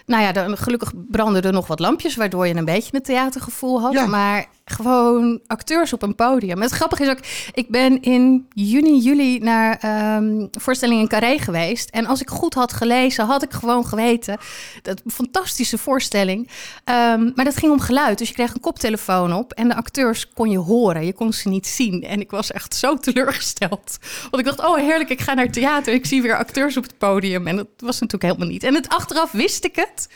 Nou 0.07 0.23
ja, 0.23 0.33
dan, 0.33 0.57
gelukkig 0.57 0.93
brandden 1.09 1.43
er 1.43 1.53
nog 1.53 1.67
wat 1.67 1.79
lampjes... 1.81 2.17
waardoor 2.17 2.47
je 2.47 2.55
een 2.55 2.65
beetje 2.65 2.95
een 2.95 3.03
theatergevoel 3.03 3.81
had. 3.81 3.93
Ja. 3.93 4.07
Maar 4.07 4.47
gewoon 4.71 5.41
acteurs 5.47 5.93
op 5.93 6.03
een 6.03 6.15
podium. 6.15 6.61
Het 6.61 6.71
grappige 6.71 7.03
is 7.03 7.09
ook... 7.09 7.21
Ik 7.53 7.69
ben 7.69 8.03
in 8.03 8.47
juni, 8.55 8.99
juli 8.99 9.39
naar 9.39 9.77
ehm 9.81 10.47
voorstelling 10.51 11.01
in 11.01 11.09
Carré 11.09 11.39
geweest. 11.39 11.91
En 11.91 12.07
als 12.07 12.21
ik 12.21 12.31
goed 12.31 12.55
had 12.55 12.73
gelezen, 12.73 13.25
had 13.25 13.43
ik 13.43 13.53
gewoon 13.53 13.87
geweten... 13.87 14.39
dat 14.83 15.03
fantastische 15.07 15.79
voorstelling... 15.79 16.49
Ehm, 16.85 17.31
maar 17.35 17.45
dat 17.45 17.57
ging 17.57 17.73
om 17.73 17.81
geluid. 17.81 18.19
Dus 18.19 18.29
je 18.29 18.35
kreeg 18.35 18.55
een 18.55 18.61
koptelefoon 18.61 19.33
op 19.33 19.53
en 19.53 19.69
de 19.69 19.75
acteurs 19.75 20.29
kon 20.33 20.51
je 20.51 20.59
horen. 20.59 21.07
Je 21.07 21.13
kon 21.13 21.33
ze 21.33 21.49
niet 21.49 21.67
zien. 21.67 22.03
En 22.03 22.21
ik 22.21 22.31
was 22.31 22.53
echt 22.53 22.75
zo 22.75 22.97
teleurgesteld. 22.97 23.99
Want 24.31 24.39
ik 24.39 24.45
dacht, 24.45 24.65
oh 24.65 24.77
heerlijk, 24.77 25.11
ik 25.11 25.21
ga 25.21 25.35
naar 25.35 25.51
theater. 25.51 25.95
Ik 25.95 26.07
zie 26.07 26.23
weer 26.23 26.37
acteurs 26.37 26.77
op 26.77 26.83
het 26.83 26.99
podium. 26.99 27.47
En 27.47 27.57
dat 27.57 27.67
was 27.77 28.01
natuurlijk 28.01 28.33
helemaal 28.33 28.53
niet. 28.53 28.63
En 28.63 28.75
het 28.75 28.89
achteraf 28.89 29.33
wist 29.33 29.65
ik 29.65 29.77
het. 29.77 30.09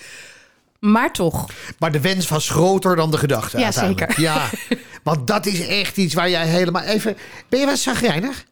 Maar 0.90 1.12
toch. 1.12 1.46
Maar 1.78 1.92
de 1.92 2.00
wens 2.00 2.28
was 2.28 2.50
groter 2.50 2.96
dan 2.96 3.10
de 3.10 3.18
gedachte. 3.18 3.58
Ja, 3.58 3.72
zeker. 3.72 4.20
Ja, 4.20 4.50
want 5.02 5.26
dat 5.26 5.46
is 5.46 5.66
echt 5.66 5.96
iets 5.96 6.14
waar 6.14 6.30
jij 6.30 6.46
helemaal 6.46 6.82
even. 6.82 7.16
Ben 7.48 7.60
je 7.60 7.66
wel 7.66 7.76
zagrijnig? 7.76 8.44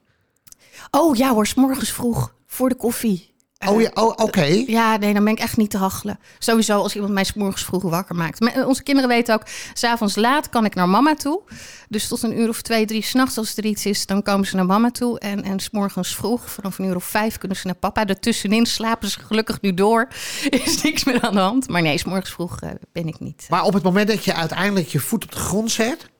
Oh 0.91 1.17
ja 1.17 1.32
hoor, 1.32 1.47
's 1.47 1.55
morgens 1.55 1.93
vroeg 1.93 2.35
voor 2.47 2.69
de 2.69 2.75
koffie. 2.75 3.30
Oh 3.68 3.80
ja, 3.80 3.90
oh, 3.94 4.12
oké. 4.16 4.44
Ja, 4.66 4.96
nee, 4.96 5.14
dan 5.14 5.24
ben 5.24 5.32
ik 5.32 5.38
echt 5.38 5.56
niet 5.56 5.70
te 5.70 5.76
hachelen. 5.76 6.18
Sowieso 6.38 6.82
als 6.82 6.94
iemand 6.94 7.12
mij 7.12 7.24
's 7.24 7.32
morgens 7.32 7.64
vroeg 7.64 7.82
wakker 7.82 8.14
maakt. 8.14 8.40
Maar 8.40 8.67
onze 8.67 8.82
kinderen 8.82 9.10
weten 9.10 9.34
ook, 9.34 9.43
s'avonds 9.72 10.17
laat 10.17 10.48
kan 10.48 10.64
ik 10.64 10.74
naar 10.74 10.88
mama 10.88 11.14
toe. 11.14 11.43
Dus 11.88 12.08
tot 12.08 12.22
een 12.22 12.40
uur 12.40 12.48
of 12.48 12.62
twee, 12.62 12.86
drie 12.86 13.02
s'nachts 13.02 13.38
als 13.38 13.56
er 13.56 13.64
iets 13.64 13.86
is, 13.86 14.06
dan 14.06 14.22
komen 14.22 14.46
ze 14.46 14.56
naar 14.56 14.67
mama 14.67 14.90
toe. 14.90 15.19
En, 15.19 15.43
en 15.43 15.60
's 15.60 15.70
morgens 15.70 16.14
vroeg, 16.14 16.50
vanaf 16.50 16.79
een 16.79 16.84
uur 16.84 16.96
of 16.96 17.05
vijf, 17.05 17.38
kunnen 17.38 17.56
ze 17.56 17.67
naar 17.67 17.76
papa. 17.76 18.05
Daartussenin 18.05 18.67
slapen 18.67 19.08
ze 19.08 19.20
gelukkig 19.20 19.60
nu 19.60 19.74
door. 19.74 20.08
Is 20.64 20.82
niks 20.82 21.05
meer 21.05 21.20
aan 21.20 21.34
de 21.34 21.40
hand. 21.40 21.69
Maar 21.69 21.82
nee, 21.82 21.98
's 21.98 22.05
morgens 22.05 22.31
vroeg 22.31 22.60
eh, 22.60 22.70
ben 22.93 23.08
ik 23.08 23.20
niet. 23.20 23.46
Maar 23.48 23.64
op 23.64 23.72
het 23.72 23.82
moment 23.82 24.08
dat 24.08 24.24
je 24.24 24.34
uiteindelijk 24.34 24.88
je 24.88 24.98
voet 25.00 25.24
op 25.24 25.32
de 25.32 25.38
grond 25.38 25.70
zet, 25.70 26.10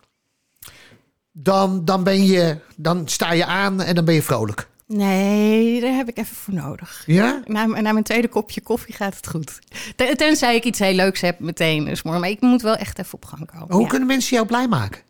dan, 1.33 1.85
dan, 1.85 2.05
ben 2.05 2.25
je, 2.25 2.59
dan 2.77 3.09
sta 3.09 3.33
je 3.33 3.45
aan 3.45 3.83
en 3.83 3.95
dan 3.95 4.05
ben 4.05 4.15
je 4.15 4.23
vrolijk. 4.23 4.70
Nee, 4.93 5.81
daar 5.81 5.93
heb 5.95 6.09
ik 6.09 6.19
even 6.19 6.37
voor 6.37 6.55
nodig. 6.55 7.03
Ja? 7.07 7.43
Na, 7.45 7.67
na 7.67 7.93
mijn 7.93 8.05
tweede 8.05 8.29
kopje 8.29 8.61
koffie 8.61 8.95
gaat 8.95 9.17
het 9.17 9.27
goed. 9.29 9.59
Ten- 9.97 10.17
Tenzij 10.17 10.55
ik 10.55 10.65
iets 10.65 10.79
heel 10.79 10.95
leuks 10.95 11.21
heb 11.21 11.39
meteen. 11.41 11.85
Dus 11.85 12.03
morgen. 12.03 12.21
Maar 12.21 12.31
ik 12.31 12.41
moet 12.41 12.63
wel 12.63 12.77
echt 12.77 12.99
even 12.99 13.15
op 13.15 13.25
gang 13.25 13.47
komen. 13.51 13.73
Hoe 13.75 13.83
ja. 13.83 13.89
kunnen 13.89 14.07
mensen 14.09 14.35
jou 14.37 14.47
blij 14.47 14.69
maken? 14.69 15.01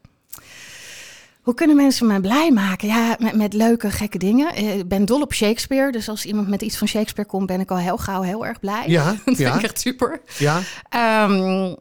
Hoe 1.42 1.54
kunnen 1.54 1.76
mensen 1.76 2.06
mij 2.06 2.20
blij 2.20 2.50
maken? 2.50 2.88
Ja, 2.88 3.16
met, 3.18 3.34
met 3.34 3.52
leuke, 3.52 3.90
gekke 3.90 4.18
dingen. 4.18 4.54
Eh, 4.54 4.78
Ik 4.78 4.88
ben 4.88 5.04
dol 5.04 5.20
op 5.20 5.34
Shakespeare. 5.34 5.92
Dus 5.92 6.08
als 6.08 6.24
iemand 6.24 6.48
met 6.48 6.62
iets 6.62 6.76
van 6.76 6.88
Shakespeare 6.88 7.28
komt, 7.28 7.46
ben 7.46 7.60
ik 7.60 7.70
al 7.70 7.78
heel 7.78 7.96
gauw 7.98 8.22
heel 8.22 8.46
erg 8.46 8.60
blij. 8.60 8.84
Ja, 8.86 9.04
Dat 9.24 9.36
vind 9.36 9.54
ik 9.54 9.62
echt 9.62 9.80
super. 9.80 10.20
Ja. 10.38 10.60
Ehm, 10.88 11.74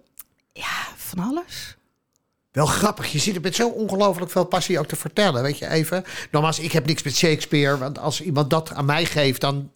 ja, 0.53 0.75
van 0.95 1.19
alles. 1.29 1.77
Wel 2.59 2.67
grappig. 2.67 3.11
Je 3.11 3.19
zit 3.19 3.35
er 3.35 3.41
met 3.41 3.55
zo 3.55 3.67
ongelooflijk 3.67 4.31
veel 4.31 4.43
passie 4.43 4.79
ook 4.79 4.85
te 4.85 4.95
vertellen. 4.95 5.41
Weet 5.41 5.57
je, 5.57 5.67
even. 5.69 6.03
Nogmaals, 6.31 6.59
ik 6.59 6.71
heb 6.71 6.85
niks 6.85 7.03
met 7.03 7.15
Shakespeare. 7.15 7.77
Want 7.77 7.99
als 7.99 8.21
iemand 8.21 8.49
dat 8.49 8.73
aan 8.73 8.85
mij 8.85 9.05
geeft, 9.05 9.41
dan 9.41 9.71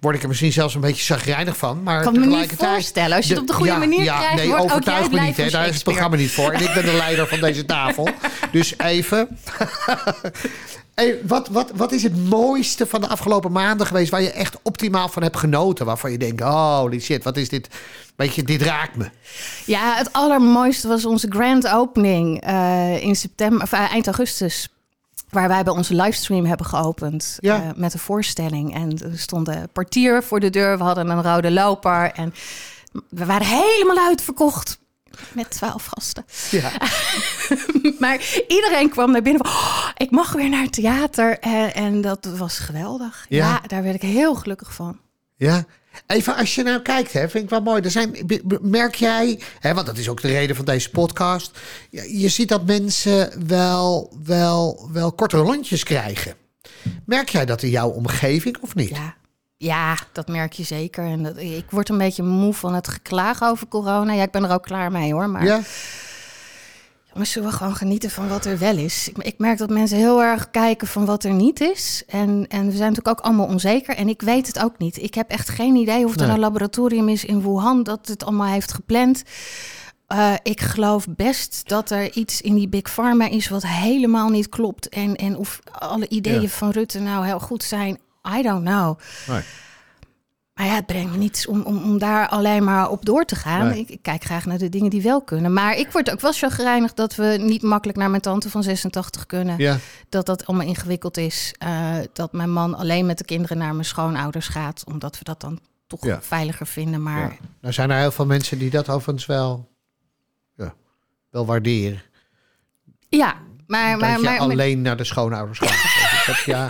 word 0.00 0.14
ik 0.14 0.22
er 0.22 0.28
misschien 0.28 0.52
zelfs 0.52 0.74
een 0.74 0.80
beetje 0.80 1.04
zagrijnig 1.04 1.56
van. 1.56 1.82
Maar 1.82 1.98
Ik 1.98 2.04
kan 2.04 2.20
me 2.20 2.26
niet 2.26 2.52
voorstellen. 2.56 3.16
Als 3.16 3.26
je 3.26 3.32
het 3.32 3.40
op 3.42 3.46
de 3.48 3.52
goede 3.52 3.76
manier 3.76 4.02
ja, 4.02 4.18
krijgt, 4.18 4.36
nee, 4.36 4.46
wordt 4.46 4.62
ook 4.62 4.70
overtuig 4.70 5.10
jij 5.10 5.20
me 5.20 5.26
niet. 5.26 5.36
Hè. 5.36 5.50
Daar 5.50 5.68
is 5.68 5.74
het 5.74 5.84
programma 5.84 6.16
niet 6.16 6.30
voor. 6.30 6.52
En 6.52 6.62
ik 6.62 6.74
ben 6.74 6.84
de 6.84 6.92
leider 6.92 7.26
van 7.26 7.40
deze 7.40 7.64
tafel. 7.64 8.08
Dus 8.52 8.78
even. 8.78 9.28
Hey, 10.96 11.18
wat, 11.26 11.48
wat, 11.48 11.70
wat 11.74 11.92
is 11.92 12.02
het 12.02 12.28
mooiste 12.28 12.86
van 12.86 13.00
de 13.00 13.08
afgelopen 13.08 13.52
maanden 13.52 13.86
geweest 13.86 14.10
waar 14.10 14.22
je 14.22 14.30
echt 14.30 14.56
optimaal 14.62 15.08
van 15.08 15.22
hebt 15.22 15.36
genoten? 15.36 15.86
Waarvan 15.86 16.10
je 16.10 16.18
denkt, 16.18 16.40
holy 16.42 17.00
shit, 17.00 17.24
wat 17.24 17.36
is 17.36 17.48
dit? 17.48 17.68
Weet 18.16 18.34
je, 18.34 18.42
dit 18.42 18.62
raakt 18.62 18.96
me. 18.96 19.10
Ja, 19.66 19.94
het 19.94 20.12
allermooiste 20.12 20.88
was 20.88 21.04
onze 21.04 21.26
grand 21.30 21.68
opening 21.68 22.40
eh, 22.40 23.02
in 23.02 23.16
september, 23.16 23.62
of, 23.62 23.72
eh, 23.72 23.92
eind 23.92 24.06
augustus. 24.06 24.68
Waar 25.30 25.48
wij 25.48 25.62
bij 25.62 25.72
onze 25.72 25.94
livestream 25.94 26.44
hebben 26.44 26.66
geopend 26.66 27.36
Ja. 27.40 27.62
eh, 27.62 27.68
met 27.74 27.92
een 27.94 27.98
voorstelling. 28.00 28.74
En 28.74 28.98
er 29.12 29.18
stond 29.18 29.48
een 29.48 29.68
portier 29.72 30.22
voor 30.22 30.40
de 30.40 30.50
deur. 30.50 30.78
We 30.78 30.84
hadden 30.84 31.08
een 31.10 31.22
rode 31.22 31.50
loper. 31.50 32.12
En 32.12 32.34
we 33.08 33.24
waren 33.24 33.46
helemaal 33.46 34.06
uitverkocht. 34.06 34.78
Met 35.32 35.50
twaalf 35.50 35.86
gasten. 35.86 36.24
Ja. 36.50 36.72
maar 37.98 38.44
iedereen 38.48 38.90
kwam 38.90 39.10
naar 39.10 39.22
binnen 39.22 39.46
van, 39.46 39.54
"Oh, 39.54 39.88
ik 39.96 40.10
mag 40.10 40.32
weer 40.32 40.48
naar 40.48 40.62
het 40.62 40.72
theater. 40.72 41.38
En, 41.38 41.74
en 41.74 42.00
dat 42.00 42.24
was 42.36 42.58
geweldig. 42.58 43.26
Ja. 43.28 43.48
Ja. 43.48 43.62
daar 43.66 43.82
werd 43.82 43.94
ik 43.94 44.02
heel 44.02 44.34
gelukkig 44.34 44.74
van. 44.74 44.98
Ja. 45.36 45.64
Even 46.06 46.36
als 46.36 46.54
je 46.54 46.62
nou 46.62 46.82
kijkt, 46.82 47.12
hè, 47.12 47.28
vind 47.28 47.44
ik 47.44 47.50
wel 47.50 47.60
mooi. 47.60 47.82
Er 47.82 47.90
zijn, 47.90 48.16
merk 48.60 48.94
jij, 48.94 49.40
hè, 49.60 49.74
want 49.74 49.86
dat 49.86 49.98
is 49.98 50.08
ook 50.08 50.20
de 50.20 50.28
reden 50.28 50.56
van 50.56 50.64
deze 50.64 50.90
podcast. 50.90 51.58
Je, 51.90 52.18
je 52.18 52.28
ziet 52.28 52.48
dat 52.48 52.66
mensen 52.66 53.46
wel, 53.46 54.16
wel, 54.24 54.88
wel 54.92 55.12
kortere 55.12 55.42
lontjes 55.42 55.82
krijgen. 55.84 56.34
Merk 57.04 57.28
jij 57.28 57.44
dat 57.44 57.62
in 57.62 57.70
jouw 57.70 57.88
omgeving 57.88 58.56
of 58.60 58.74
niet? 58.74 58.88
Ja. 58.88 59.16
Ja, 59.56 59.96
dat 60.12 60.28
merk 60.28 60.52
je 60.52 60.62
zeker. 60.62 61.04
En 61.04 61.22
dat, 61.22 61.36
ik 61.36 61.70
word 61.70 61.88
een 61.88 61.98
beetje 61.98 62.22
moe 62.22 62.54
van 62.54 62.74
het 62.74 62.88
geklaag 62.88 63.42
over 63.42 63.68
corona. 63.68 64.12
Ja, 64.12 64.22
ik 64.22 64.30
ben 64.30 64.44
er 64.44 64.50
ook 64.52 64.62
klaar 64.62 64.90
mee 64.92 65.12
hoor. 65.12 65.28
Maar 65.30 65.44
Ja? 65.44 65.60
Maar 67.14 67.26
zullen 67.26 67.48
we 67.50 67.56
gewoon 67.56 67.76
genieten 67.76 68.10
van 68.10 68.28
wat 68.28 68.44
er 68.44 68.58
wel 68.58 68.76
is? 68.76 69.08
Ik, 69.08 69.18
ik 69.18 69.38
merk 69.38 69.58
dat 69.58 69.70
mensen 69.70 69.98
heel 69.98 70.22
erg 70.22 70.50
kijken 70.50 70.86
van 70.86 71.04
wat 71.04 71.24
er 71.24 71.32
niet 71.32 71.60
is. 71.60 72.02
En, 72.06 72.46
en 72.48 72.64
we 72.66 72.76
zijn 72.76 72.88
natuurlijk 72.92 73.08
ook 73.08 73.20
allemaal 73.20 73.46
onzeker. 73.46 73.96
En 73.96 74.08
ik 74.08 74.22
weet 74.22 74.46
het 74.46 74.58
ook 74.58 74.78
niet. 74.78 75.02
Ik 75.02 75.14
heb 75.14 75.30
echt 75.30 75.48
geen 75.48 75.74
idee 75.76 76.04
of 76.04 76.14
er 76.14 76.20
Nee. 76.26 76.30
een 76.34 76.38
laboratorium 76.38 77.08
is 77.08 77.24
in 77.24 77.42
Wuhan 77.42 77.82
dat 77.82 78.06
het 78.08 78.24
allemaal 78.24 78.52
heeft 78.52 78.72
gepland. 78.72 79.22
Eh, 80.06 80.32
ik 80.42 80.60
geloof 80.60 81.06
best 81.16 81.68
dat 81.68 81.90
er 81.90 82.12
iets 82.12 82.40
in 82.40 82.54
die 82.54 82.68
Big 82.68 82.82
Pharma 82.92 83.28
is 83.28 83.48
wat 83.48 83.66
helemaal 83.66 84.28
niet 84.28 84.48
klopt. 84.48 84.88
En, 84.88 85.16
en 85.16 85.36
of 85.36 85.58
alle 85.78 86.08
ideeën 86.08 86.40
Ja. 86.40 86.48
van 86.48 86.70
Rutte 86.70 86.98
nou 87.00 87.26
heel 87.26 87.40
goed 87.40 87.62
zijn, 87.62 87.98
I 88.38 88.42
don't 88.42 88.64
know. 88.64 88.98
Nee. 89.28 89.40
Maar 90.54 90.66
ja, 90.66 90.74
het 90.74 90.86
brengt 90.86 91.10
me 91.10 91.16
niets 91.16 91.46
om, 91.46 91.62
om, 91.62 91.76
om 91.82 91.98
daar 91.98 92.28
alleen 92.28 92.64
maar 92.64 92.88
op 92.90 93.04
door 93.04 93.24
te 93.24 93.36
gaan. 93.36 93.66
Nee. 93.68 93.78
Ik, 93.80 93.88
ik 93.88 94.02
kijk 94.02 94.24
graag 94.24 94.46
naar 94.46 94.58
de 94.58 94.68
dingen 94.68 94.90
die 94.90 95.02
wel 95.02 95.22
kunnen. 95.22 95.52
Maar 95.52 95.76
ik 95.76 95.90
word 95.92 96.10
ook 96.10 96.20
wel 96.20 96.32
zo 96.32 96.48
gereinigd 96.48 96.96
dat 96.96 97.14
we 97.14 97.36
niet 97.40 97.62
makkelijk 97.62 97.98
naar 97.98 98.10
mijn 98.10 98.22
tante 98.22 98.50
van 98.50 98.62
86 98.62 99.26
kunnen. 99.26 99.58
Ja. 99.58 99.76
Dat 100.08 100.26
dat 100.26 100.46
allemaal 100.46 100.66
ingewikkeld 100.66 101.16
is. 101.16 101.54
Eh, 101.58 101.94
dat 102.12 102.32
mijn 102.32 102.52
man 102.52 102.74
alleen 102.74 103.06
met 103.06 103.18
de 103.18 103.24
kinderen 103.24 103.58
naar 103.58 103.72
mijn 103.72 103.84
schoonouders 103.84 104.48
gaat. 104.48 104.84
Omdat 104.86 105.18
we 105.18 105.24
dat 105.24 105.40
dan 105.40 105.58
toch 105.86 106.04
Ja. 106.04 106.22
veiliger 106.22 106.66
vinden. 106.66 107.02
Maar 107.02 107.20
Ja. 107.20 107.36
Nou 107.60 107.74
zijn 107.74 107.90
er 107.90 107.98
heel 107.98 108.10
veel 108.12 108.26
mensen 108.26 108.58
die 108.58 108.70
dat 108.70 108.88
overigens 108.88 109.26
wel, 109.26 109.68
ja, 110.56 110.74
wel 111.30 111.46
waarderen. 111.46 112.02
ja, 113.08 113.34
maar... 113.66 113.90
dat 113.90 114.00
maar, 114.00 114.10
je 114.10 114.22
maar, 114.22 114.32
maar- 114.32 114.38
alleen 114.40 114.82
naar 114.82 114.96
de 114.96 115.04
schoonouders 115.04 115.58
gaat. 115.58 116.26
dat, 116.26 116.44
ja, 116.44 116.66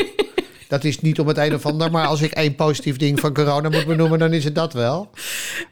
dat 0.68 0.84
is 0.84 1.00
niet 1.00 1.20
om 1.20 1.26
het 1.28 1.36
een 1.38 1.54
of 1.54 1.66
ander, 1.66 1.90
maar 1.90 2.06
als 2.06 2.20
ik 2.22 2.32
één 2.32 2.54
positief 2.54 2.96
ding 2.96 3.20
van 3.20 3.34
corona 3.34 3.68
moet 3.68 3.86
benoemen, 3.86 4.18
dan 4.18 4.32
is 4.32 4.44
het 4.44 4.54
dat 4.54 4.72
wel. 4.72 5.10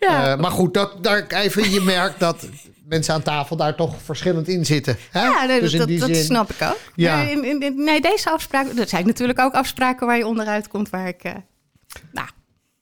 ja, 0.01 0.33
Eh, 0.33 0.41
maar 0.41 0.51
goed, 0.51 0.75
dat, 0.75 1.05
daar 1.05 1.27
even, 1.27 1.71
je 1.71 1.81
merkt 1.81 2.21
dat 2.21 2.49
mensen 2.89 3.15
aan 3.15 3.23
tafel 3.23 3.57
daar 3.57 3.75
toch 3.77 3.95
verschillend 4.05 4.49
in 4.49 4.65
zitten. 4.67 4.97
Hè? 5.11 5.23
ja, 5.23 5.47
dat, 5.47 5.61
dus 5.61 5.73
in 5.73 5.79
dat, 5.99 6.09
dat 6.09 6.17
snap 6.17 6.51
ik 6.51 6.63
ook. 6.63 6.79
Ja. 6.95 7.21
In, 7.23 7.45
in, 7.45 7.63
in- 7.63 7.85
nee, 7.85 8.01
deze 8.01 8.31
afspraken... 8.31 8.79
Er 8.79 8.89
zijn 8.89 9.07
natuurlijk 9.07 9.39
ook 9.39 9.53
afspraken 9.55 10.07
waar 10.07 10.17
je 10.17 10.27
onderuit 10.27 10.69
komt... 10.69 10.91
waar 10.91 11.09
ik 11.09 11.23
eh, 11.25 11.33
nou, 12.13 12.29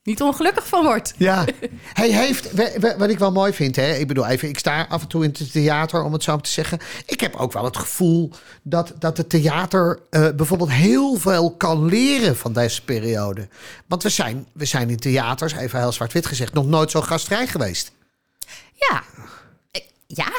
niet 0.05 0.23
ongelukkig 0.23 0.67
van 0.67 0.85
word. 0.85 1.13
Ja, 1.17 1.45
hij 2.01 2.11
heeft, 2.11 2.51
wat 2.99 3.09
ik 3.11 3.19
wel 3.19 3.33
mooi 3.33 3.53
vind, 3.53 3.77
hè, 3.77 3.95
ik 3.95 4.09
bedoel 4.09 4.27
even, 4.27 4.49
ik 4.49 4.59
sta 4.59 4.87
af 4.89 5.03
en 5.03 5.09
toe 5.09 5.25
in 5.25 5.35
het 5.39 5.53
theater, 5.53 6.03
om 6.03 6.13
het 6.13 6.23
zo 6.23 6.37
te 6.37 6.51
zeggen. 6.51 6.79
Ik 7.07 7.21
heb 7.21 7.35
ook 7.37 7.53
wel 7.53 7.65
het 7.65 7.77
gevoel 7.77 8.31
dat, 8.63 8.93
dat 8.99 9.17
het 9.17 9.29
theater 9.31 9.99
eh, 10.11 10.29
bijvoorbeeld 10.37 10.71
heel 10.71 11.15
veel 11.17 11.51
kan 11.57 11.85
leren 11.85 12.37
van 12.37 12.53
deze 12.53 12.85
periode. 12.85 13.49
Want 13.87 14.03
we 14.03 14.09
zijn, 14.09 14.47
we 14.53 14.65
zijn 14.65 14.91
in 14.91 14.97
theaters, 14.97 15.53
even 15.55 15.79
heel 15.81 15.93
zwart-wit 15.93 16.27
gezegd, 16.27 16.53
nog 16.53 16.67
nooit 16.67 16.91
zo 16.91 17.01
gastvrij 17.01 17.47
geweest. 17.47 17.93
Ja. 18.75 19.03
Ik- 19.71 19.91
Ja, 20.07 20.33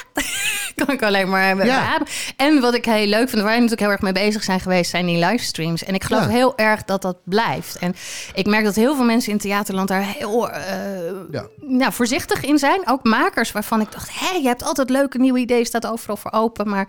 kan 0.86 0.96
ik 0.96 1.04
alleen 1.04 1.30
maar 1.30 1.66
Ja. 1.66 2.02
En 2.38 2.62
wat 2.62 2.74
ik 2.74 2.86
heel 2.86 3.06
leuk 3.08 3.30
vind, 3.30 3.42
waar 3.42 3.52
we 3.54 3.62
natuurlijk 3.62 3.80
heel 3.82 3.90
erg 3.92 4.02
mee 4.02 4.12
bezig 4.14 4.44
zijn 4.44 4.60
geweest, 4.60 4.90
zijn 4.90 5.06
die 5.06 5.26
livestreams. 5.26 5.84
En 5.84 5.94
ik 5.94 6.04
geloof 6.04 6.22
Ja. 6.24 6.30
heel 6.30 6.58
erg 6.58 6.84
dat 6.84 7.02
dat 7.02 7.18
blijft. 7.24 7.78
En 7.78 7.96
ik 8.34 8.46
merk 8.46 8.64
dat 8.64 8.76
heel 8.76 8.96
veel 8.96 9.06
mensen 9.06 9.30
in 9.30 9.36
het 9.38 9.46
theaterland 9.46 9.88
daar 9.88 10.04
heel 10.04 10.50
Ja. 11.32 11.46
nou, 11.62 11.94
voorzichtig 11.94 12.44
in 12.44 12.58
zijn. 12.58 12.82
Ook 12.88 13.04
makers 13.04 13.52
waarvan 13.52 13.82
ik 13.82 13.92
dacht, 13.92 14.10
hé, 14.20 14.38
je 14.38 14.48
hebt 14.48 14.64
altijd 14.64 14.90
leuke 14.90 15.18
nieuwe 15.20 15.40
ideeën, 15.40 15.66
staat 15.66 15.88
overal 15.88 16.18
voor 16.18 16.32
open. 16.32 16.70
Maar 16.70 16.88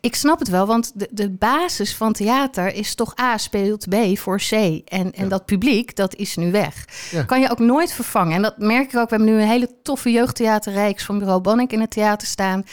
ik 0.00 0.14
snap 0.14 0.38
het 0.38 0.48
wel, 0.48 0.66
want 0.66 0.92
de, 0.94 1.08
de 1.10 1.30
basis 1.30 1.94
van 1.94 2.12
theater 2.12 2.74
is 2.74 2.94
toch 2.94 3.18
A 3.20 3.38
speelt 3.38 3.86
B 3.88 4.18
voor 4.18 4.36
C. 4.48 4.52
En, 4.84 5.12
en 5.12 5.28
dat 5.28 5.44
publiek, 5.44 5.96
dat 5.96 6.14
is 6.14 6.36
nu 6.36 6.50
weg. 6.52 6.84
Kan 7.26 7.40
je 7.40 7.50
ook 7.50 7.58
nooit 7.58 7.92
vervangen. 7.92 8.34
En 8.34 8.42
dat 8.42 8.58
merk 8.58 8.92
ik 8.92 8.98
ook. 8.98 9.10
We 9.10 9.16
hebben 9.16 9.34
nu 9.34 9.40
een 9.40 9.48
hele 9.48 9.68
toffe 9.82 10.10
jeugdtheaterreeks 10.10 11.04
van 11.04 11.18
Bureau 11.18 11.40
Bannik 11.40 11.72
in 11.72 11.80
het 11.80 11.90
theater 11.90 12.28
staan. 12.28 12.64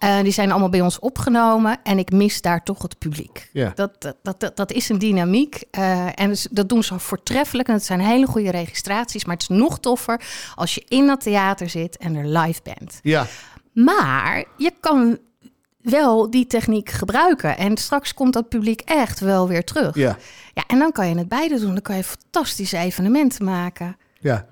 Eh, 0.00 0.20
die 0.22 0.32
zijn 0.32 0.50
allemaal 0.50 0.68
bij 0.68 0.80
ons 0.80 0.98
opgenomen. 0.98 1.78
En 1.82 1.98
ik 1.98 2.12
mis 2.12 2.40
daar 2.40 2.62
toch 2.62 2.82
het 2.82 2.98
publiek. 2.98 3.48
Ja. 3.52 3.72
Dat, 3.74 4.14
dat, 4.22 4.40
dat, 4.40 4.56
dat, 4.56 4.72
is 4.72 4.88
een 4.88 4.98
dynamiek. 4.98 5.62
eh, 5.70 6.20
en 6.20 6.28
dus, 6.28 6.48
dat 6.50 6.68
doen 6.68 6.82
ze 6.84 6.98
voortreffelijk. 6.98 7.68
En 7.68 7.74
het 7.74 7.84
zijn 7.84 8.00
hele 8.00 8.26
goede 8.26 8.50
registraties. 8.50 9.24
Maar 9.24 9.34
het 9.34 9.50
is 9.50 9.56
nog 9.56 9.80
toffer 9.80 10.20
als 10.54 10.74
je 10.74 10.84
in 10.88 11.06
dat 11.06 11.20
theater 11.20 11.68
zit 11.70 11.96
en 11.96 12.14
er 12.14 12.26
live 12.38 12.60
bent. 12.62 12.98
Ja, 13.02 13.26
Maar 13.72 14.44
je 14.56 14.72
kan 14.80 15.18
wel 15.80 16.30
die 16.30 16.46
techniek 16.46 16.90
gebruiken. 16.90 17.56
En 17.56 17.76
straks 17.76 18.14
komt 18.14 18.32
dat 18.32 18.48
publiek 18.48 18.80
echt 18.80 19.20
wel 19.20 19.48
weer 19.48 19.64
terug. 19.64 19.94
ja, 19.94 20.16
Ja, 20.54 20.64
en 20.66 20.78
dan 20.78 20.92
kan 20.92 21.08
je 21.08 21.18
het 21.18 21.28
beide 21.28 21.60
doen. 21.60 21.72
Dan 21.72 21.82
kan 21.82 21.96
je 21.96 22.04
fantastische 22.04 22.78
evenementen 22.78 23.44
maken, 23.44 23.96
ja. 24.20 24.46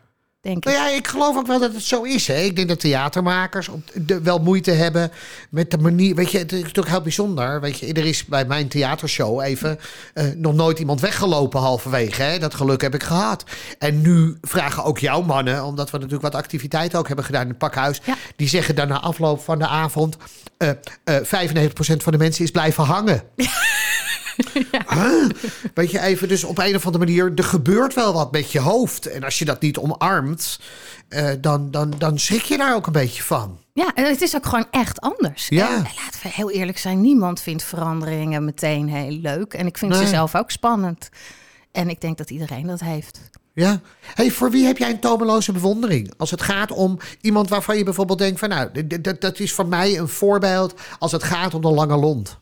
Denk 0.48 0.66
ik. 0.66 0.72
Nou 0.72 0.76
ja, 0.90 0.96
ik 0.96 1.08
geloof 1.08 1.36
ook 1.36 1.46
wel 1.46 1.58
dat 1.58 1.74
het 1.74 1.82
zo 1.82 2.02
is. 2.02 2.26
Hè. 2.26 2.36
Ik 2.36 2.56
denk 2.56 2.68
dat 2.68 2.80
theatermakers 2.80 3.68
op 3.68 3.82
de, 3.94 4.20
wel 4.20 4.38
moeite 4.38 4.70
hebben 4.70 5.10
met 5.50 5.70
de 5.70 5.78
manier. 5.78 6.14
Weet 6.14 6.30
je, 6.30 6.38
het 6.38 6.52
is 6.52 6.60
natuurlijk 6.60 6.88
heel 6.88 7.00
bijzonder. 7.00 7.60
Weet 7.60 7.78
je, 7.78 7.92
er 7.92 8.04
is 8.04 8.24
bij 8.24 8.44
mijn 8.44 8.68
theatershow 8.68 9.40
even 9.40 9.78
eh, 10.14 10.24
nog 10.36 10.54
nooit 10.54 10.78
iemand 10.78 11.00
weggelopen 11.00 11.60
halverwege. 11.60 12.22
Hè. 12.22 12.38
Dat 12.38 12.54
geluk 12.54 12.80
heb 12.80 12.94
ik 12.94 13.02
gehad. 13.02 13.44
En 13.78 14.00
nu 14.00 14.36
vragen 14.42 14.84
ook 14.84 14.98
jouw 14.98 15.22
mannen, 15.22 15.64
omdat 15.64 15.90
we 15.90 15.96
natuurlijk 15.96 16.32
wat 16.32 16.42
activiteiten 16.42 16.98
ook 16.98 17.06
hebben 17.06 17.24
gedaan 17.24 17.42
in 17.42 17.48
het 17.48 17.58
pakhuis. 17.58 18.00
Ja. 18.04 18.16
Die 18.36 18.48
zeggen 18.48 18.74
dan 18.74 18.88
na 18.88 19.00
afloop 19.00 19.40
van 19.40 19.58
de 19.58 19.66
avond: 19.66 20.16
eh 20.56 20.70
eh 21.04 21.16
95% 21.22 21.96
van 21.96 22.12
de 22.12 22.18
mensen 22.18 22.44
is 22.44 22.50
blijven 22.50 22.84
hangen. 22.84 23.22
Huh? 24.94 25.28
Weet 25.74 25.90
je, 25.90 26.00
even 26.00 26.28
dus 26.28 26.44
op 26.44 26.58
een 26.58 26.76
of 26.76 26.86
andere 26.86 27.04
manier, 27.04 27.32
er 27.34 27.44
gebeurt 27.44 27.94
wel 27.94 28.12
wat 28.12 28.32
met 28.32 28.52
je 28.52 28.60
hoofd. 28.60 29.06
En 29.06 29.24
als 29.24 29.38
je 29.38 29.44
dat 29.44 29.60
niet 29.60 29.78
omarmt, 29.78 30.60
eh, 31.08 31.30
dan, 31.40 31.70
dan, 31.70 31.94
dan 31.98 32.18
schrik 32.18 32.42
je 32.42 32.56
daar 32.56 32.74
ook 32.74 32.86
een 32.86 32.92
beetje 32.92 33.22
van. 33.22 33.58
Ja, 33.72 33.90
en 33.94 34.04
het 34.04 34.20
is 34.22 34.36
ook 34.36 34.46
gewoon 34.46 34.66
echt 34.70 35.00
anders. 35.00 35.46
Ja. 35.48 35.68
En, 35.68 35.74
en 35.74 35.82
laten 36.04 36.20
we 36.22 36.28
heel 36.28 36.50
eerlijk 36.50 36.78
zijn, 36.78 37.00
niemand 37.00 37.40
vindt 37.40 37.62
veranderingen 37.62 38.44
meteen 38.44 38.88
heel 38.88 39.10
leuk. 39.18 39.54
En 39.54 39.66
ik 39.66 39.78
vind 39.78 39.92
Nee. 39.92 40.00
ze 40.02 40.06
zelf 40.08 40.34
ook 40.34 40.50
spannend. 40.50 41.08
En 41.72 41.88
ik 41.88 42.00
denk 42.00 42.18
dat 42.18 42.30
iedereen 42.30 42.66
dat 42.66 42.80
heeft. 42.80 43.20
Ja. 43.54 43.80
Hey, 44.14 44.30
voor 44.30 44.50
wie 44.50 44.64
heb 44.66 44.78
jij 44.78 44.90
een 44.90 45.00
tomeloze 45.00 45.52
bewondering? 45.52 46.12
Als 46.16 46.30
het 46.30 46.42
gaat 46.42 46.70
om 46.70 46.98
iemand 47.20 47.48
waarvan 47.48 47.76
je 47.76 47.84
bijvoorbeeld 47.84 48.18
denkt 48.18 48.38
van 48.38 48.48
nou, 48.48 48.86
dat 49.18 49.38
is 49.38 49.52
voor 49.52 49.66
mij 49.66 49.98
een 49.98 50.08
voorbeeld 50.08 50.74
als 50.98 51.12
het 51.12 51.22
gaat 51.22 51.54
om 51.54 51.60
de 51.60 51.70
lange 51.70 51.96
lont. 51.96 52.38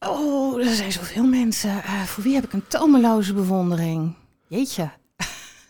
Oh, 0.00 0.66
er 0.66 0.74
zijn 0.74 0.92
zoveel 0.92 1.24
mensen. 1.24 1.82
Eh, 1.84 2.02
voor 2.02 2.24
wie 2.24 2.34
heb 2.34 2.44
ik 2.44 2.52
een 2.52 2.66
tomeloze 2.68 3.34
bewondering? 3.34 4.14
Jeetje. 4.46 4.90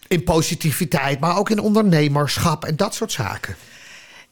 In 0.09 0.25
positiviteit, 0.25 1.21
maar 1.21 1.37
ook 1.37 1.51
in 1.51 1.59
ondernemerschap 1.61 2.65
en 2.65 2.77
dat 2.77 2.95
soort 2.95 3.13
zaken. 3.13 3.57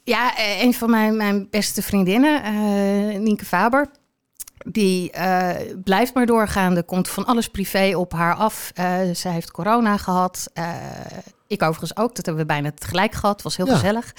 Ja, 0.04 0.36
eh, 0.36 0.62
een 0.62 0.74
van 0.74 0.90
mijn, 0.90 1.16
mijn 1.16 1.46
beste 1.50 1.82
vriendinnen, 1.82 2.42
eh 2.44 3.18
Nienke 3.18 3.44
Faber. 3.44 3.88
Die 4.68 5.10
blijft 5.84 6.14
maar 6.14 6.26
doorgaan. 6.26 6.76
Er 6.76 6.84
komt 6.84 7.08
van 7.08 7.24
alles 7.26 7.48
privé 7.48 7.92
op 7.96 8.12
haar 8.12 8.34
af. 8.34 8.70
Zij 9.12 9.32
heeft 9.32 9.50
corona 9.50 9.96
gehad. 9.96 10.50
Eh, 10.52 10.74
ik 11.46 11.62
overigens 11.62 11.96
ook. 11.96 12.14
Dat 12.14 12.26
hebben 12.26 12.42
we 12.46 12.52
bijna 12.52 12.70
tegelijk 12.74 13.14
gehad. 13.14 13.42
was 13.42 13.56
heel 13.56 13.66
Ja. 13.66 13.74
gezellig. 13.74 14.12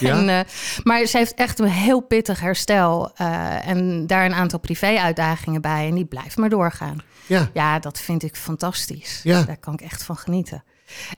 Ja. 0.00 0.16
en, 0.18 0.28
eh, 0.28 0.40
maar 0.82 1.06
ze 1.06 1.16
heeft 1.16 1.34
echt 1.34 1.58
een 1.58 1.68
heel 1.68 2.00
pittig 2.00 2.40
herstel. 2.40 3.10
eh, 3.16 3.68
en 3.68 4.06
daar 4.06 4.24
een 4.24 4.34
aantal 4.34 4.58
privé-uitdagingen 4.58 5.60
bij. 5.60 5.88
En 5.88 5.94
die 5.94 6.04
blijft 6.04 6.36
maar 6.36 6.48
doorgaan. 6.48 6.98
Ja. 7.26 7.50
Ja, 7.52 7.78
dat 7.78 8.00
vind 8.00 8.22
ik 8.22 8.36
fantastisch. 8.36 9.20
Ja. 9.22 9.42
Daar 9.42 9.56
kan 9.56 9.72
ik 9.72 9.80
echt 9.80 10.02
van 10.02 10.16
genieten. 10.16 10.64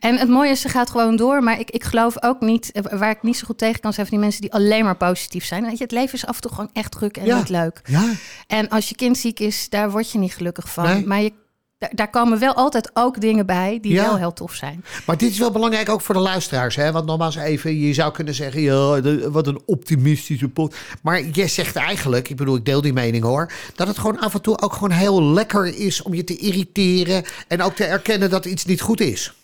En 0.00 0.16
het 0.18 0.28
mooie 0.28 0.50
is, 0.50 0.60
ze 0.60 0.68
gaat 0.68 0.90
gewoon 0.90 1.16
door. 1.16 1.42
Maar 1.42 1.58
ik, 1.60 1.70
ik 1.70 1.84
geloof 1.84 2.22
ook 2.22 2.40
niet, 2.40 2.72
eh, 2.72 2.98
waar 2.98 3.10
ik 3.10 3.22
niet 3.22 3.36
zo 3.36 3.46
goed 3.46 3.58
tegen 3.58 3.80
kan 3.80 3.92
zijn... 3.92 4.06
van 4.06 4.14
die 4.16 4.24
mensen 4.24 4.42
die 4.42 4.52
alleen 4.52 4.84
maar 4.84 4.96
positief 4.96 5.44
zijn. 5.44 5.64
Weet 5.64 5.76
je, 5.78 5.82
het 5.84 5.92
leven 5.92 6.14
is 6.14 6.26
af 6.26 6.34
en 6.34 6.40
toe 6.40 6.50
gewoon 6.50 6.70
echt 6.72 6.92
druk 6.92 7.16
en 7.16 7.24
Ja. 7.24 7.36
niet 7.36 7.48
leuk. 7.48 7.80
Ja. 7.84 8.04
En 8.46 8.68
als 8.68 8.88
je 8.88 8.94
kind 8.94 9.18
ziek 9.18 9.40
is, 9.40 9.68
daar 9.68 9.90
word 9.90 10.10
je 10.12 10.18
niet 10.18 10.34
gelukkig 10.34 10.68
van. 10.72 10.84
Nee. 10.84 11.06
Maar 11.06 11.20
je, 11.20 11.32
daar, 11.78 12.10
komen 12.10 12.38
wel 12.38 12.54
altijd 12.54 12.90
ook 12.94 13.20
dingen 13.20 13.46
bij 13.46 13.78
die 13.80 13.92
Ja. 13.92 14.02
wel 14.02 14.16
heel 14.16 14.32
tof 14.32 14.54
zijn. 14.54 14.84
Maar 15.06 15.16
dit 15.16 15.30
is 15.30 15.38
wel 15.38 15.50
belangrijk 15.50 15.88
ook 15.88 16.00
voor 16.00 16.14
de 16.14 16.20
luisteraars. 16.20 16.76
Hè? 16.76 16.92
Want 16.92 17.06
nogmaals 17.06 17.36
even, 17.36 17.78
je 17.78 17.94
zou 17.94 18.12
kunnen 18.12 18.34
zeggen... 18.34 18.60
Ja, 18.60 19.00
wat 19.30 19.46
een 19.46 19.60
optimistische 19.66 20.48
pot. 20.48 20.76
Maar 21.02 21.22
je 21.32 21.46
zegt 21.46 21.76
eigenlijk, 21.76 22.28
ik 22.28 22.36
bedoel, 22.36 22.56
ik 22.56 22.64
deel 22.64 22.80
die 22.80 22.92
mening 22.92 23.24
hoor... 23.24 23.52
dat 23.74 23.86
het 23.86 23.98
gewoon 23.98 24.20
af 24.20 24.34
en 24.34 24.40
toe 24.40 24.60
ook 24.60 24.72
gewoon 24.72 24.90
heel 24.90 25.22
lekker 25.22 25.66
is 25.66 26.02
om 26.02 26.14
je 26.14 26.24
te 26.24 26.36
irriteren... 26.36 27.24
en 27.48 27.62
ook 27.62 27.74
te 27.74 27.84
erkennen 27.84 28.30
dat 28.30 28.44
iets 28.44 28.64
niet 28.64 28.80
goed 28.80 29.00
is. 29.00 29.34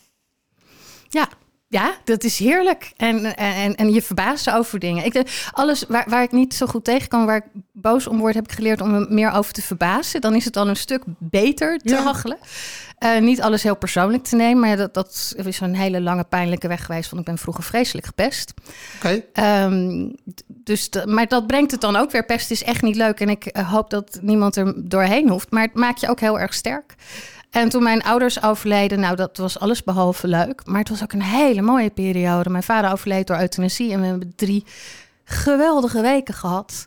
Ja, 1.09 1.29
Ja, 1.69 1.97
dat 2.05 2.25
is 2.25 2.39
heerlijk. 2.39 2.93
En, 2.97 3.37
en, 3.37 3.75
en 3.75 3.93
je 3.93 4.03
verbaast 4.03 4.51
over 4.51 4.79
dingen. 4.79 5.05
Ik, 5.05 5.13
denk, 5.13 5.29
alles 5.53 5.85
waar, 5.89 6.05
waar 6.09 6.23
ik 6.23 6.33
niet 6.33 6.55
zo 6.55 6.67
goed 6.67 6.85
tegen 6.85 7.09
kan, 7.09 7.27
waar 7.27 7.37
ik 7.37 7.63
boos 7.83 8.07
om 8.07 8.19
word, 8.19 8.35
heb 8.35 8.45
ik 8.45 8.53
geleerd 8.53 8.81
om 8.81 8.91
me 8.91 9.07
meer 9.09 9.33
over 9.33 9.53
te 9.53 9.63
verbazen. 9.63 10.21
Dan 10.21 10.35
is 10.35 10.45
het 10.45 10.55
dan 10.55 10.69
een 10.69 10.77
stuk 10.77 11.03
beter 11.19 11.79
te 11.79 11.95
Ja. 11.95 12.03
hachelen. 12.03 12.39
Eh, 12.99 13.19
niet 13.21 13.41
alles 13.43 13.63
heel 13.63 13.77
persoonlijk 13.77 14.25
te 14.25 14.37
nemen. 14.37 14.61
Maar 14.61 14.69
ja, 14.69 14.77
dat, 14.77 14.95
dat 14.95 15.35
is 15.45 15.61
een 15.61 15.75
hele 15.77 16.01
lange 16.01 16.25
pijnlijke 16.25 16.69
weg 16.69 16.85
geweest. 16.87 17.11
Want 17.11 17.23
ik 17.23 17.29
ben 17.29 17.39
vroeger 17.39 17.65
vreselijk 17.65 18.07
gepest. 18.07 18.53
Oké. 18.97 19.23
Ehm, 19.33 20.09
dus 20.47 20.91
de- 20.91 21.07
maar 21.07 21.27
dat 21.29 21.47
brengt 21.47 21.71
het 21.71 21.81
dan 21.81 21.97
ook 21.97 22.11
weer. 22.11 22.25
Pest 22.25 22.51
is 22.51 22.63
echt 22.65 22.83
niet 22.83 22.97
leuk. 22.97 23.21
En 23.21 23.29
ik 23.29 23.45
eh, 23.47 23.71
hoop 23.73 23.91
dat 23.91 24.19
niemand 24.21 24.57
er 24.57 24.73
doorheen 24.89 25.29
hoeft. 25.29 25.51
Maar 25.51 25.63
het 25.63 25.75
maakt 25.75 26.01
je 26.01 26.09
ook 26.09 26.21
heel 26.21 26.41
erg 26.41 26.55
sterk. 26.55 26.95
En 27.51 27.69
toen 27.69 27.83
mijn 27.83 28.03
ouders 28.03 28.43
overleden, 28.43 29.01
nou 29.01 29.17
dat 29.17 29.37
was 29.37 29.59
alles 29.59 29.83
behalve 29.85 30.29
leuk. 30.29 30.63
Maar 30.67 30.79
het 30.79 30.89
was 30.89 31.03
ook 31.03 31.13
een 31.13 31.23
hele 31.23 31.63
mooie 31.63 31.91
periode. 31.91 32.51
Mijn 32.51 32.63
vader 32.63 32.93
overleed 32.93 33.27
door 33.27 33.39
euthanasie. 33.41 33.93
En 33.93 34.01
we 34.01 34.07
hebben 34.07 34.33
drie 34.37 34.65
geweldige 35.25 36.01
weken 36.01 36.35
gehad. 36.35 36.85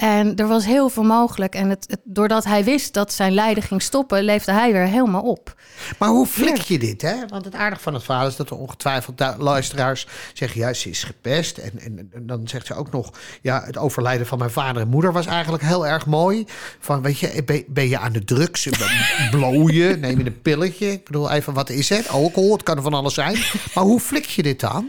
En 0.00 0.36
er 0.36 0.48
was 0.48 0.64
heel 0.66 0.88
veel 0.88 1.02
mogelijk. 1.02 1.54
En 1.54 1.68
het, 1.68 1.84
het- 1.88 2.00
doordat 2.04 2.44
hij 2.44 2.64
wist 2.64 2.94
dat 2.94 3.12
zijn 3.12 3.32
lijden 3.32 3.62
ging 3.62 3.82
stoppen, 3.82 4.22
leefde 4.22 4.52
hij 4.52 4.72
weer 4.72 4.86
helemaal 4.86 5.22
op. 5.22 5.54
Maar 5.98 6.08
hoe 6.08 6.26
flik 6.26 6.56
je 6.60 6.78
dit, 6.78 7.02
hè? 7.02 7.14
Want 7.28 7.44
het 7.44 7.54
aardige 7.54 7.82
van 7.82 7.94
het 7.94 8.02
verhaal 8.02 8.26
is 8.26 8.36
dat 8.36 8.50
er 8.50 8.56
ongetwijfeld 8.56 9.22
luisteraars 9.38 10.06
zeggen... 10.34 10.60
ja, 10.60 10.72
ze 10.72 10.88
is 10.90 11.04
gepest. 11.04 11.58
En, 11.58 11.70
en, 11.80 12.10
en 12.12 12.26
dan 12.26 12.48
zegt 12.48 12.66
ze 12.66 12.74
ook 12.74 12.92
nog... 12.92 13.10
ja, 13.42 13.62
het 13.64 13.76
overlijden 13.76 14.26
van 14.26 14.38
mijn 14.38 14.50
vader 14.50 14.82
en 14.82 14.88
moeder 14.88 15.12
was 15.12 15.26
eigenlijk 15.26 15.62
heel 15.62 15.86
erg 15.86 16.06
mooi. 16.06 16.44
Van, 16.78 17.02
weet 17.02 17.18
je, 17.18 17.42
ben, 17.44 17.64
ben 17.68 17.88
je 17.88 17.98
aan 17.98 18.12
de 18.12 18.24
drugs? 18.24 18.68
Blooien? 19.30 20.00
Neem 20.00 20.18
je 20.18 20.26
een 20.26 20.42
pilletje? 20.42 20.90
Ik 20.92 21.04
bedoel, 21.04 21.30
even, 21.30 21.52
wat 21.52 21.70
is 21.70 21.88
het? 21.88 22.08
Alcohol? 22.08 22.52
Het 22.52 22.62
kan 22.62 22.82
van 22.82 22.94
alles 22.94 23.14
zijn. 23.14 23.36
Maar 23.74 23.84
hoe 23.84 24.00
flik 24.00 24.24
je 24.24 24.42
dit 24.42 24.60
dan? 24.60 24.88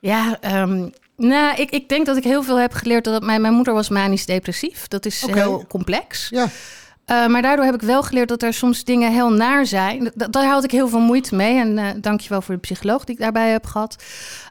Ja, 0.00 0.38
ehm, 0.40 0.88
nou, 1.22 1.56
ik, 1.60 1.70
ik 1.70 1.88
denk 1.88 2.06
dat 2.06 2.16
ik 2.16 2.24
heel 2.24 2.42
veel 2.42 2.58
heb 2.58 2.72
geleerd. 2.72 3.04
Dat 3.04 3.22
mijn, 3.22 3.40
mijn 3.40 3.54
moeder 3.54 3.74
was 3.74 3.88
manisch 3.88 4.26
depressief. 4.26 4.88
Dat 4.88 5.06
is 5.06 5.20
heel 5.26 5.64
complex. 5.68 6.28
Ja, 6.30 6.46
Eh, 7.04 7.26
maar 7.26 7.42
daardoor 7.42 7.64
heb 7.64 7.74
ik 7.74 7.80
wel 7.82 8.02
geleerd 8.02 8.28
dat 8.28 8.42
er 8.42 8.52
soms 8.54 8.84
dingen 8.84 9.12
heel 9.12 9.30
naar 9.32 9.66
zijn. 9.66 10.10
Da- 10.14 10.26
daar 10.26 10.46
had 10.46 10.64
ik 10.64 10.70
heel 10.70 10.88
veel 10.88 11.00
moeite 11.00 11.34
mee. 11.34 11.58
En 11.58 11.78
eh 11.78 11.86
dank 12.00 12.20
je 12.20 12.28
wel 12.28 12.42
voor 12.42 12.54
de 12.54 12.60
psycholoog 12.60 13.04
die 13.04 13.14
ik 13.14 13.20
daarbij 13.20 13.50
heb 13.50 13.66
gehad. 13.66 13.96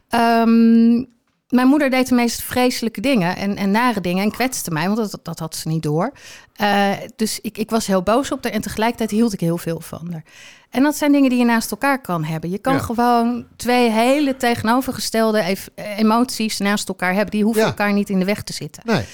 Ehm, 0.10 1.04
mijn 1.52 1.68
moeder 1.68 1.90
deed 1.90 2.08
de 2.08 2.16
meest 2.16 2.42
vreselijke 2.42 3.02
dingen 3.02 3.36
en, 3.36 3.56
en 3.58 3.72
nare 3.72 4.02
dingen 4.02 4.24
en 4.24 4.32
kwetste 4.32 4.72
mij, 4.72 4.86
want 4.90 4.98
dat, 5.12 5.20
dat 5.24 5.40
had 5.40 5.56
ze 5.56 5.68
niet 5.68 5.84
door. 5.84 6.12
Eh, 6.56 6.90
dus 7.16 7.40
ik, 7.42 7.58
ik 7.58 7.70
was 7.70 7.88
heel 7.88 8.02
boos 8.04 8.32
op 8.32 8.44
haar 8.44 8.54
en 8.54 8.62
tegelijkertijd 8.62 9.12
hield 9.12 9.34
ik 9.34 9.40
heel 9.40 9.58
veel 9.58 9.80
van 9.80 10.08
haar. 10.12 10.24
En 10.70 10.84
dat 10.84 10.96
zijn 10.96 11.12
dingen 11.12 11.30
die 11.30 11.40
je 11.40 11.46
naast 11.46 11.72
elkaar 11.72 12.02
kan 12.02 12.24
hebben. 12.24 12.50
Je 12.50 12.58
kan 12.58 12.74
Ja. 12.74 12.80
gewoon 12.80 13.46
twee 13.56 13.90
hele 13.92 14.36
tegenovergestelde 14.38 15.58
emoties 15.98 16.58
naast 16.58 16.88
elkaar 16.88 17.14
hebben. 17.14 17.32
Die 17.32 17.44
hoeven 17.44 17.62
Ja. 17.62 17.68
elkaar 17.68 17.94
niet 17.94 18.10
in 18.10 18.20
de 18.20 18.26
weg 18.26 18.44
te 18.44 18.54
zitten. 18.54 18.84
nee. 18.86 19.06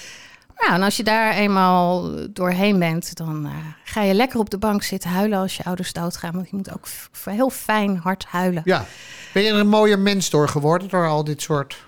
Ja, 0.68 0.74
en 0.74 0.82
als 0.84 0.98
je 0.98 1.04
daar 1.04 1.34
eenmaal 1.34 2.12
doorheen 2.30 2.80
bent, 2.80 3.16
dan 3.16 3.46
eh, 3.46 3.52
ga 3.84 4.02
je 4.02 4.14
lekker 4.14 4.40
op 4.40 4.50
de 4.50 4.58
bank 4.58 4.84
zitten 4.84 5.10
huilen 5.10 5.40
als 5.40 5.58
je 5.58 5.64
ouders 5.64 5.94
doodgaan. 5.94 6.32
Want 6.34 6.50
je 6.50 6.56
moet 6.56 6.74
ook 6.74 6.88
heel 7.26 7.50
fijn 7.50 7.98
hard 7.98 8.26
huilen. 8.26 8.62
Ja. 8.66 8.86
Ben 9.34 9.44
je 9.44 9.50
er 9.50 9.56
een 9.60 9.68
mooier 9.68 10.00
mens 10.00 10.30
door 10.30 10.50
geworden 10.50 10.90
door 10.90 11.08
al 11.08 11.24
dit 11.24 11.42
soort 11.42 11.86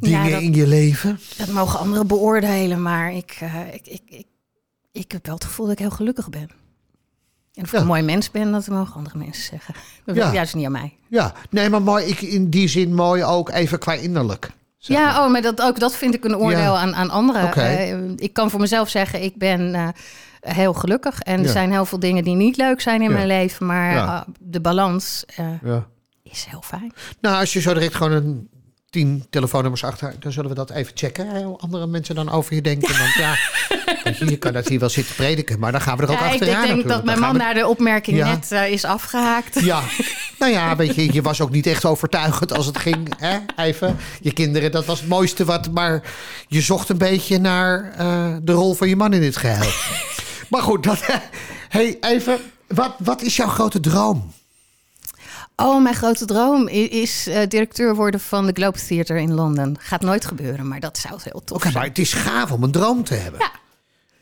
dingen 0.00 0.24
Ja, 0.24 0.30
dat- 0.30 0.40
in 0.42 0.54
je 0.54 0.66
leven? 0.66 1.20
Dat 1.36 1.48
mogen 1.48 1.78
anderen 1.78 2.06
beoordelen, 2.06 2.82
maar 2.82 3.12
ik, 3.12 3.36
eh, 3.40 3.74
ik, 3.74 3.86
ik, 3.86 4.02
ik, 4.06 4.26
ik 4.92 5.12
heb 5.12 5.26
wel 5.26 5.34
het 5.34 5.44
gevoel 5.44 5.64
dat 5.66 5.74
ik 5.74 5.80
heel 5.80 5.90
gelukkig 5.90 6.28
ben. 6.30 6.50
En 7.54 7.62
of 7.62 7.68
ik 7.68 7.74
Ja. 7.74 7.80
een 7.80 7.86
mooi 7.86 8.02
mens 8.02 8.30
ben, 8.30 8.52
dat 8.52 8.66
mogen 8.66 8.94
andere 8.94 9.18
mensen 9.18 9.42
zeggen. 9.44 9.74
Dat 10.06 10.16
Ja. 10.16 10.32
juist 10.32 10.54
niet 10.54 10.66
aan 10.66 10.72
mij. 10.72 10.94
Ja, 11.08 11.32
nee, 11.50 11.70
maar 11.70 11.82
mooi. 11.82 12.04
Ik, 12.06 12.20
in 12.20 12.50
die 12.50 12.68
zin 12.68 12.94
mooi 12.94 13.24
ook 13.24 13.50
even 13.50 13.78
qua 13.78 13.92
innerlijk. 13.92 14.50
zeg 14.78 14.96
maar. 14.96 15.06
ja, 15.06 15.24
oh, 15.24 15.30
maar 15.32 15.42
dat, 15.42 15.62
ook 15.62 15.78
dat 15.80 15.94
vind 15.96 16.14
ik 16.14 16.24
een 16.24 16.36
oordeel 16.36 16.58
Ja. 16.58 16.76
aan, 16.80 16.94
aan 16.94 17.10
anderen. 17.10 17.52
Eh, 17.52 18.10
ik 18.16 18.32
kan 18.32 18.50
voor 18.50 18.60
mezelf 18.60 18.88
zeggen, 18.88 19.22
ik 19.22 19.36
ben 19.36 19.74
eh, 19.74 19.88
heel 20.40 20.72
gelukkig. 20.72 21.20
En 21.20 21.42
er 21.42 21.48
zijn 21.48 21.70
heel 21.70 21.84
veel 21.84 21.98
dingen 21.98 22.24
die 22.24 22.34
niet 22.34 22.56
leuk 22.56 22.80
zijn 22.80 23.02
in 23.02 23.12
mijn 23.12 23.26
leven. 23.26 23.66
Maar 23.66 24.24
de 24.40 24.60
balans 24.60 25.24
is 26.22 26.46
heel 26.50 26.62
fijn. 26.62 26.92
Nou, 27.20 27.40
als 27.40 27.52
je 27.52 27.60
zo 27.60 27.74
direct 27.74 27.94
gewoon 27.94 28.12
een 28.12 28.48
tien 28.90 29.26
telefoonnummers 29.30 29.84
achter, 29.84 30.14
dan 30.18 30.32
zullen 30.32 30.50
we 30.50 30.56
dat 30.56 30.70
even 30.70 30.92
checken. 30.94 31.28
hè, 31.28 31.42
Hoe 31.42 31.58
andere 31.58 31.86
mensen 31.86 32.14
dan 32.14 32.30
over 32.30 32.54
je 32.54 32.62
denken. 32.62 32.98
Want 32.98 33.12
ja, 33.14 33.34
je, 34.26 34.36
kan 34.36 34.52
dat 34.52 34.68
hier 34.68 34.78
wel 34.78 34.88
zitten 34.88 35.14
prediken, 35.14 35.58
maar 35.58 35.72
dan 35.72 35.80
gaan 35.80 35.96
we 35.96 36.02
er 36.02 36.10
ook 36.10 36.18
Ja, 36.18 36.24
ik 36.26 36.30
achteraan. 36.32 36.52
denk 36.54 36.62
natuurlijk. 36.66 36.88
dat 36.88 37.04
mijn 37.04 37.18
man 37.18 37.36
naar 37.36 37.54
de 37.54 37.66
opmerking 37.66 38.16
Ja. 38.16 38.28
net 38.28 38.52
eh, 38.52 38.70
is 38.72 38.84
afgehaakt. 38.84 39.60
Ja, 39.60 39.80
nou 40.38 40.52
ja, 40.52 40.76
weet 40.76 40.94
je, 40.94 41.12
je 41.12 41.22
was 41.22 41.40
ook 41.40 41.50
niet 41.50 41.66
echt 41.66 41.84
overtuigend 41.84 42.52
als 42.52 42.66
het 42.66 42.78
ging. 42.78 43.08
Hè? 43.18 43.38
Even, 43.56 43.96
je 44.20 44.32
kinderen, 44.32 44.70
dat 44.70 44.84
was 44.84 45.00
het 45.00 45.08
mooiste 45.08 45.44
wat. 45.44 45.70
Maar 45.70 46.02
je 46.48 46.60
zocht 46.60 46.88
een 46.88 46.98
beetje 46.98 47.38
naar 47.38 47.92
eh, 47.96 48.36
de 48.42 48.52
rol 48.52 48.74
van 48.74 48.88
je 48.88 48.96
man 48.96 49.12
in 49.12 49.20
dit 49.20 49.36
geheel. 49.36 49.70
maar 50.50 50.62
goed, 50.62 50.82
dat, 50.82 50.98
hey, 51.68 51.96
even, 52.00 52.38
wat, 52.66 52.94
wat 52.98 53.22
is 53.22 53.36
jouw 53.36 53.48
grote 53.48 53.80
droom? 53.80 54.32
Oh, 55.56 55.82
mijn 55.82 55.94
grote 55.94 56.24
droom 56.24 56.68
is 56.68 57.26
eh, 57.26 57.42
directeur 57.48 57.94
worden 57.94 58.20
van 58.20 58.46
de 58.46 58.52
Globe 58.52 58.78
Theatre 58.86 59.20
in 59.20 59.34
Londen. 59.34 59.76
Gaat 59.80 60.00
nooit 60.00 60.24
gebeuren, 60.24 60.68
maar 60.68 60.80
dat 60.80 60.98
zou 60.98 61.20
heel 61.22 61.42
tof 61.44 61.56
Oké, 61.56 61.60
zijn. 61.60 61.74
maar 61.74 61.84
het 61.84 61.98
is 61.98 62.12
gaaf 62.12 62.52
om 62.52 62.62
een 62.62 62.70
droom 62.70 63.04
te 63.04 63.14
hebben. 63.14 63.40
Ja. 63.40 63.50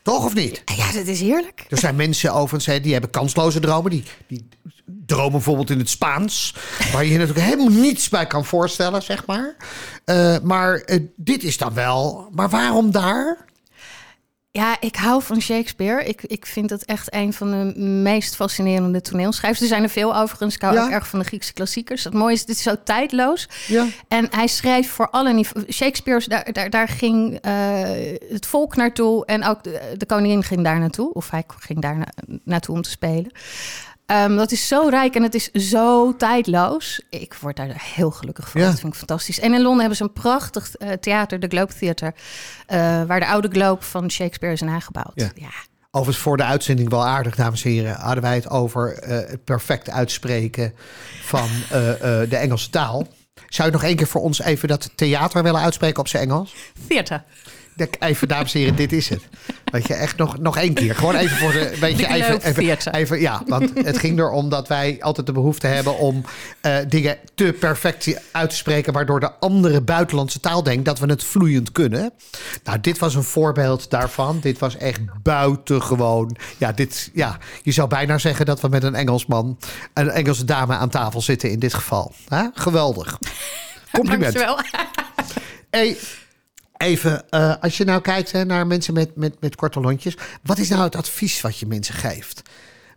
Toch 0.02 0.24
of 0.24 0.34
niet? 0.34 0.62
Ja, 0.76 0.92
dat 0.92 1.06
is 1.06 1.20
heerlijk. 1.20 1.66
Er 1.68 1.78
zijn 1.78 1.96
mensen 1.96 2.32
overigens, 2.32 2.82
die 2.82 2.92
hebben 2.92 3.10
kansloze 3.10 3.60
dromen. 3.60 3.90
Die, 3.90 4.04
die 4.26 4.48
dromen 4.84 5.32
bijvoorbeeld 5.32 5.70
in 5.70 5.78
het 5.78 5.88
Spaans. 5.88 6.54
Waar 6.92 7.04
je 7.04 7.12
je 7.12 7.18
natuurlijk 7.18 7.46
helemaal 7.46 7.80
niets 7.82 8.08
bij 8.08 8.26
kan 8.26 8.44
voorstellen, 8.44 9.02
zeg 9.02 9.26
maar. 9.26 9.56
Eh, 10.04 10.36
maar 10.42 10.74
eh, 10.74 11.00
dit 11.16 11.42
is 11.42 11.58
dan 11.58 11.74
wel... 11.74 12.28
Maar 12.32 12.48
waarom 12.50 12.90
daar? 12.90 13.44
Ja, 14.58 14.76
ik 14.80 14.96
hou 14.96 15.22
van 15.22 15.40
Shakespeare. 15.40 16.04
Ik, 16.04 16.22
ik 16.22 16.46
vind 16.46 16.70
het 16.70 16.84
echt 16.84 17.14
een 17.14 17.32
van 17.32 17.50
de 17.50 17.80
meest 17.80 18.36
fascinerende 18.36 19.00
toneelschrijvers. 19.00 19.60
Er 19.62 19.66
zijn 19.68 19.82
er 19.82 19.88
veel 19.88 20.16
overigens. 20.16 20.54
Ik 20.54 20.62
hou 20.62 20.74
Ja. 20.74 20.84
ook 20.84 20.90
erg 20.90 21.08
van 21.08 21.18
de 21.18 21.24
Griekse 21.24 21.52
klassiekers. 21.52 22.04
Het 22.04 22.12
mooie 22.12 22.34
is, 22.34 22.44
dit 22.44 22.56
is 22.56 22.62
zo 22.62 22.74
tijdloos. 22.84 23.48
Ja. 23.66 23.86
En 24.08 24.26
hij 24.30 24.46
schreef 24.46 24.90
voor 24.90 25.10
alle 25.10 25.32
niveaus. 25.32 25.64
Shakespeare, 25.72 26.28
daar, 26.28 26.52
daar, 26.52 26.70
daar 26.70 26.88
ging 26.88 27.38
eh, 27.40 27.52
het 28.28 28.46
volk 28.46 28.76
naartoe. 28.76 29.26
En 29.26 29.44
ook 29.44 29.62
de, 29.62 29.94
de 29.96 30.06
koningin 30.06 30.42
ging 30.42 30.64
daar 30.64 30.78
naartoe. 30.78 31.12
Of 31.12 31.30
hij 31.30 31.44
ging 31.58 31.80
daar 31.80 31.96
na- 31.96 32.12
naartoe 32.44 32.74
om 32.74 32.82
te 32.82 32.90
spelen. 32.90 33.30
Ehm, 34.06 34.36
dat 34.36 34.52
is 34.52 34.68
zo 34.68 34.88
rijk 34.88 35.14
en 35.14 35.22
het 35.22 35.34
is 35.34 35.50
zo 35.50 36.16
tijdloos. 36.16 37.00
Ik 37.10 37.34
word 37.40 37.56
daar 37.56 37.82
heel 37.94 38.10
gelukkig 38.10 38.50
van. 38.50 38.60
Ja. 38.60 38.66
Dat 38.66 38.80
vind 38.80 38.92
ik 38.92 38.98
fantastisch. 38.98 39.40
En 39.40 39.54
in 39.54 39.60
Londen 39.62 39.78
hebben 39.80 39.96
ze 39.96 40.02
een 40.02 40.12
prachtig 40.12 40.74
eh, 40.74 40.92
theater, 40.92 41.40
de 41.40 41.46
Globe 41.46 41.72
Theatre. 41.74 42.14
eh, 42.66 43.02
waar 43.02 43.20
de 43.20 43.26
oude 43.26 43.48
Globe 43.48 43.82
van 43.82 44.10
Shakespeare 44.10 44.54
is 44.54 44.60
nagebouwd. 44.60 45.12
Ja. 45.14 45.30
ja. 45.34 45.50
Overigens 45.90 46.24
voor 46.24 46.36
de 46.36 46.44
uitzending 46.44 46.90
wel 46.90 47.06
aardig, 47.06 47.34
dames 47.34 47.64
en 47.64 47.70
heren. 47.70 47.94
Hadden 47.94 48.22
wij 48.22 48.34
het 48.34 48.50
over 48.50 48.98
eh, 48.98 49.16
het 49.30 49.44
perfect 49.44 49.90
uitspreken 49.90 50.74
van 51.22 51.48
eh, 51.70 51.90
eh, 52.22 52.30
de 52.30 52.36
Engelse 52.36 52.70
taal. 52.70 53.06
Zou 53.48 53.68
je 53.68 53.74
nog 53.74 53.84
één 53.84 53.96
keer 53.96 54.06
voor 54.06 54.20
ons 54.20 54.40
even 54.42 54.68
dat 54.68 54.90
theater 54.94 55.42
willen 55.42 55.60
uitspreken 55.60 56.00
op 56.00 56.08
zijn 56.08 56.22
Engels? 56.22 56.54
Theater. 56.88 57.24
Even, 57.98 58.28
dames 58.28 58.54
en 58.54 58.60
heren, 58.60 58.76
dit 58.76 58.92
is 58.92 59.08
het. 59.08 59.22
Weet 59.64 59.86
je, 59.86 59.94
echt 59.94 60.16
nog, 60.16 60.38
nog 60.38 60.56
één 60.56 60.74
keer. 60.74 60.94
Gewoon 60.94 61.14
even 61.14 61.36
voor 61.36 61.52
de. 61.52 61.76
Weet 61.80 61.98
je, 61.98 62.08
even, 62.08 62.92
even, 62.92 63.20
ja, 63.20 63.42
want 63.46 63.70
het 63.84 63.98
ging 63.98 64.18
erom 64.18 64.48
dat 64.48 64.68
wij 64.68 64.96
altijd 65.00 65.26
de 65.26 65.32
behoefte 65.32 65.66
hebben 65.66 65.98
om 65.98 66.24
eh, 66.60 66.76
dingen 66.88 67.18
te 67.34 67.56
perfect 67.60 68.20
uit 68.32 68.50
te 68.50 68.56
spreken. 68.56 68.92
Waardoor 68.92 69.20
de 69.20 69.32
andere 69.32 69.80
buitenlandse 69.80 70.40
taal 70.40 70.62
denkt 70.62 70.84
dat 70.84 70.98
we 70.98 71.06
het 71.06 71.24
vloeiend 71.24 71.72
kunnen. 71.72 72.12
Nou, 72.64 72.80
dit 72.80 72.98
was 72.98 73.14
een 73.14 73.22
voorbeeld 73.22 73.90
daarvan. 73.90 74.40
Dit 74.40 74.58
was 74.58 74.76
echt 74.76 75.00
buitengewoon. 75.22 76.36
Ja, 76.58 76.72
dit, 76.72 77.10
ja, 77.14 77.38
je 77.62 77.72
zou 77.72 77.88
bijna 77.88 78.18
zeggen 78.18 78.46
dat 78.46 78.60
we 78.60 78.68
met 78.68 78.82
een 78.82 78.94
Engelsman, 78.94 79.58
een 79.94 80.10
Engelse 80.10 80.44
dame 80.44 80.74
aan 80.74 80.90
tafel 80.90 81.20
zitten 81.20 81.50
in 81.50 81.58
dit 81.58 81.74
geval. 81.74 82.12
Geweldig. 82.54 83.18
Compliment. 83.92 84.34
Dankjewel. 84.34 84.58
Hey, 85.70 85.96
even, 86.84 87.30
eh, 87.30 87.54
als 87.60 87.76
je 87.76 87.84
nou 87.84 88.00
kijkt 88.00 88.32
hè, 88.32 88.44
naar 88.44 88.66
mensen 88.66 88.94
met, 88.94 89.16
met, 89.16 89.40
met 89.40 89.56
korte 89.56 89.80
lontjes. 89.80 90.16
Wat 90.42 90.58
is 90.58 90.68
nou 90.68 90.82
het 90.82 90.96
advies 90.96 91.40
wat 91.40 91.58
je 91.58 91.66
mensen 91.66 91.94
geeft? 91.94 92.42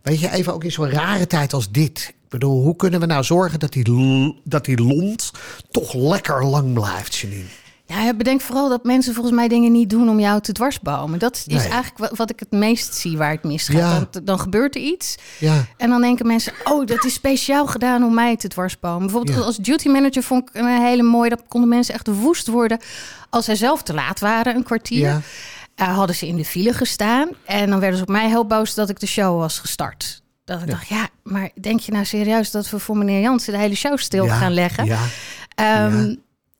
Weet 0.02 0.20
je, 0.20 0.30
even 0.30 0.52
ook 0.54 0.64
in 0.64 0.72
zo'n 0.72 0.90
rare 0.90 1.26
tijd 1.26 1.52
als 1.52 1.70
dit. 1.70 1.98
Ik 2.08 2.28
bedoel, 2.28 2.62
hoe 2.62 2.76
kunnen 2.76 3.00
we 3.00 3.06
nou 3.06 3.24
zorgen 3.24 3.58
dat 3.58 3.72
die, 3.72 4.40
dat 4.44 4.64
die 4.64 4.82
lont 4.82 5.30
toch 5.70 5.94
lekker 5.94 6.44
lang 6.44 6.72
blijft, 6.72 7.16
Janine? 7.16 7.48
Ja, 7.90 8.14
bedenk 8.14 8.40
vooral 8.40 8.68
dat 8.68 8.84
mensen 8.84 9.14
volgens 9.14 9.34
mij 9.34 9.48
dingen 9.48 9.72
niet 9.72 9.90
doen 9.90 10.08
om 10.08 10.20
jou 10.20 10.40
te 10.40 10.52
dwarsbomen. 10.52 11.18
Dat 11.18 11.36
is 11.36 11.46
Nee. 11.46 11.58
eigenlijk 11.68 11.98
wa- 11.98 12.10
wat 12.16 12.30
ik 12.30 12.40
het 12.40 12.50
meest 12.50 12.94
zie 12.94 13.16
waar 13.16 13.30
het 13.30 13.44
misgaat. 13.44 13.76
Ja. 13.76 14.06
Dan, 14.10 14.24
dan 14.24 14.40
gebeurt 14.40 14.74
er 14.74 14.80
iets. 14.80 15.16
Ja, 15.38 15.64
En 15.76 15.90
dan 15.90 16.00
denken 16.00 16.26
mensen, 16.26 16.52
oh, 16.64 16.86
dat 16.86 17.04
is 17.04 17.12
speciaal 17.14 17.66
gedaan 17.66 18.04
om 18.04 18.14
mij 18.14 18.36
te 18.36 18.48
dwarsbomen. 18.48 19.00
Bijvoorbeeld 19.00 19.36
Ja. 19.38 19.42
als 19.44 19.56
duty 19.56 19.88
manager 19.88 20.22
vond 20.22 20.48
ik 20.48 20.54
een 20.54 20.66
hele 20.82 21.02
mooie... 21.02 21.28
dat 21.30 21.42
konden 21.48 21.68
mensen 21.68 21.94
echt 21.94 22.06
woest 22.06 22.46
worden 22.46 22.78
als 23.30 23.44
zij 23.44 23.56
zelf 23.56 23.82
te 23.82 23.94
laat 23.94 24.20
waren, 24.20 24.56
een 24.56 24.62
kwartier. 24.64 24.98
ja, 25.08 25.20
Eh, 25.74 25.96
hadden 25.96 26.16
ze 26.16 26.26
in 26.26 26.36
de 26.36 26.44
file 26.44 26.72
gestaan. 26.72 27.28
En 27.44 27.70
dan 27.70 27.80
werden 27.80 27.96
ze 27.98 28.02
op 28.04 28.10
mij 28.10 28.28
heel 28.28 28.46
boos 28.46 28.74
dat 28.74 28.88
ik 28.88 29.00
de 29.00 29.06
show 29.06 29.38
was 29.38 29.58
gestart. 29.58 30.22
Dat 30.44 30.60
ik 30.62 30.70
dacht, 30.70 30.88
ja, 30.88 31.08
maar 31.22 31.50
denk 31.60 31.80
je 31.80 31.92
nou 31.92 32.04
serieus 32.04 32.50
dat 32.50 32.70
we 32.70 32.78
voor 32.78 32.96
meneer 32.96 33.20
Jansen 33.20 33.52
de 33.52 33.58
hele 33.58 33.74
show 33.74 33.98
stil 33.98 34.24
Ja, 34.24 34.34
gaan 34.36 34.52
leggen? 34.52 34.84
Ja, 34.84 34.98
Ehm, 35.54 35.98
Ja. 36.08 36.14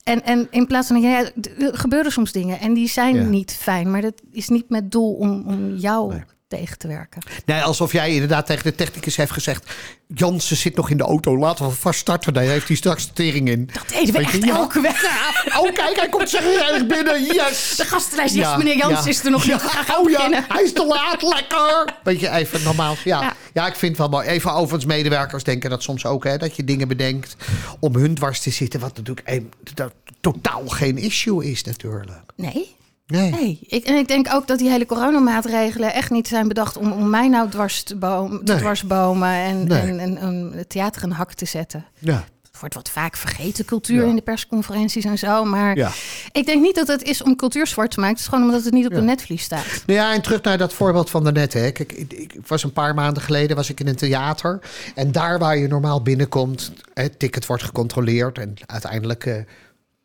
En, 0.08 0.22
en 0.24 0.46
in 0.50 0.66
plaats 0.66 0.88
van, 0.88 1.00
ja, 1.00 1.18
er 1.58 1.78
gebeuren 1.78 2.12
soms 2.12 2.32
dingen 2.32 2.60
en 2.60 2.74
die 2.74 2.88
zijn 2.88 3.14
Ja. 3.14 3.22
niet 3.22 3.52
fijn, 3.52 3.90
maar 3.90 4.00
dat 4.00 4.22
is 4.32 4.48
niet 4.48 4.68
met 4.68 4.90
doel 4.90 5.14
om, 5.14 5.42
om 5.46 5.74
jou 5.74 6.12
Nee. 6.12 6.22
Tegen 6.48 6.78
te 6.78 6.88
werken. 6.88 7.22
Nee, 7.44 7.62
alsof 7.62 7.92
jij 7.92 8.12
inderdaad 8.12 8.46
tegen 8.46 8.64
de 8.64 8.74
technicus 8.74 9.16
heeft 9.16 9.32
gezegd... 9.32 9.70
Jansen 10.14 10.56
zit 10.56 10.76
nog 10.76 10.90
in 10.90 10.96
de 10.96 11.02
auto, 11.04 11.38
laten 11.38 11.66
we 11.66 11.72
vast 11.72 11.98
starten. 11.98 12.34
Daar 12.34 12.44
heeft 12.44 12.68
hij 12.68 12.76
straks 12.76 13.06
de 13.06 13.12
tering 13.12 13.48
in. 13.48 13.70
Dat 13.72 13.88
deden 13.88 14.06
we 14.06 14.12
Weet 14.12 14.26
echt 14.26 14.44
ja. 14.44 14.56
elke 14.56 14.80
week. 14.80 15.10
Oh, 15.58 15.74
kijk, 15.74 15.96
hij 15.96 16.08
komt 16.08 16.30
zich 16.30 16.40
erg 16.40 16.86
binnen. 16.86 17.24
Yes! 17.24 17.74
De 17.76 17.84
gastenlijst, 17.84 18.34
yes, 18.34 18.56
meneer 18.56 18.76
Jans 18.76 19.04
ja. 19.04 19.10
is 19.10 19.24
er 19.24 19.30
nog 19.30 19.44
Ja, 19.44 19.52
niet. 19.54 19.96
Oh 19.96 20.10
ja, 20.10 20.16
beginnen. 20.16 20.44
hij 20.48 20.62
is 20.62 20.72
te 20.72 20.86
laat, 20.86 21.22
lekker. 21.22 21.94
Weet 22.02 22.20
je, 22.20 22.30
even 22.30 22.62
normaal. 22.62 22.96
Ja. 23.04 23.20
Ja. 23.20 23.36
Ja. 23.52 23.66
ik 23.66 23.74
vind 23.74 23.90
het 23.90 24.00
wel 24.00 24.20
mooi. 24.20 24.28
Even 24.28 24.52
overigens, 24.52 24.84
medewerkers 24.84 25.44
denken 25.44 25.70
dat 25.70 25.82
soms 25.82 26.06
ook. 26.06 26.24
Hè, 26.24 26.36
dat 26.36 26.56
je 26.56 26.64
dingen 26.64 26.88
bedenkt 26.88 27.36
om 27.80 27.94
hun 27.94 28.14
dwars 28.14 28.40
te 28.40 28.50
zitten. 28.50 28.80
Wat 28.80 28.96
natuurlijk 28.96 29.28
een, 29.28 29.52
dat 29.74 29.92
totaal 30.20 30.66
geen 30.66 30.98
issue 30.98 31.50
is 31.50 31.64
natuurlijk. 31.64 32.20
Nee, 32.36 32.76
Nee. 33.08 33.30
nee. 33.30 33.58
Ik, 33.66 33.84
en 33.84 33.96
ik 33.96 34.08
denk 34.08 34.26
ook 34.34 34.46
dat 34.46 34.58
die 34.58 34.70
hele 34.70 34.86
coronamaatregelen 34.86 35.92
echt 35.92 36.10
niet 36.10 36.28
zijn 36.28 36.48
bedacht 36.48 36.76
om, 36.76 36.92
om 36.92 37.10
mij 37.10 37.28
nou 37.28 37.48
dwars 37.50 37.82
te, 37.82 37.96
boom, 37.96 38.44
te 38.44 38.52
Nee. 38.52 38.60
dwarsbomen 38.60 39.28
en, 39.28 39.66
Nee. 39.66 39.80
en, 39.80 39.98
en, 40.00 40.16
en 40.18 40.52
het 40.54 40.68
theater 40.68 41.02
een 41.02 41.12
hak 41.12 41.32
te 41.32 41.44
zetten. 41.44 41.84
Ja. 41.98 42.24
Het 42.42 42.60
wordt 42.60 42.74
wat 42.74 42.90
vaak 42.90 43.16
vergeten, 43.16 43.64
cultuur 43.64 44.02
Ja. 44.02 44.08
in 44.08 44.16
de 44.16 44.22
persconferenties 44.22 45.04
en 45.04 45.18
zo. 45.18 45.44
Maar 45.44 45.76
Ja. 45.76 45.90
ik 46.32 46.46
denk 46.46 46.62
niet 46.62 46.74
dat 46.74 46.86
het 46.88 47.02
is 47.02 47.22
om 47.22 47.36
cultuur 47.36 47.66
zwart 47.66 47.90
te 47.90 47.96
maken. 48.00 48.14
Het 48.14 48.22
is 48.24 48.28
gewoon 48.30 48.44
omdat 48.44 48.64
het 48.64 48.72
niet 48.72 48.86
op 48.86 48.92
Ja. 48.92 48.98
een 48.98 49.04
netvlies 49.04 49.42
staat. 49.42 49.64
Nou 49.86 49.98
ja, 49.98 50.14
en 50.14 50.22
terug 50.22 50.42
naar 50.42 50.58
dat 50.58 50.72
voorbeeld 50.72 51.10
van 51.10 51.24
daarnet. 51.24 51.52
Hè. 51.52 51.70
Kijk, 51.70 51.92
ik, 51.92 52.12
ik 52.12 52.34
was 52.46 52.62
een 52.64 52.72
paar 52.72 52.94
maanden 52.94 53.22
geleden 53.22 53.56
was 53.56 53.70
ik 53.70 53.80
in 53.80 53.88
een 53.88 53.96
theater. 53.96 54.60
En 54.94 55.12
daar 55.12 55.38
waar 55.38 55.56
je 55.58 55.68
normaal 55.68 56.02
binnenkomt, 56.02 56.72
het 56.94 57.18
ticket 57.18 57.46
wordt 57.46 57.62
gecontroleerd. 57.62 58.38
En 58.38 58.54
uiteindelijk 58.66 59.26
eh, 59.26 59.34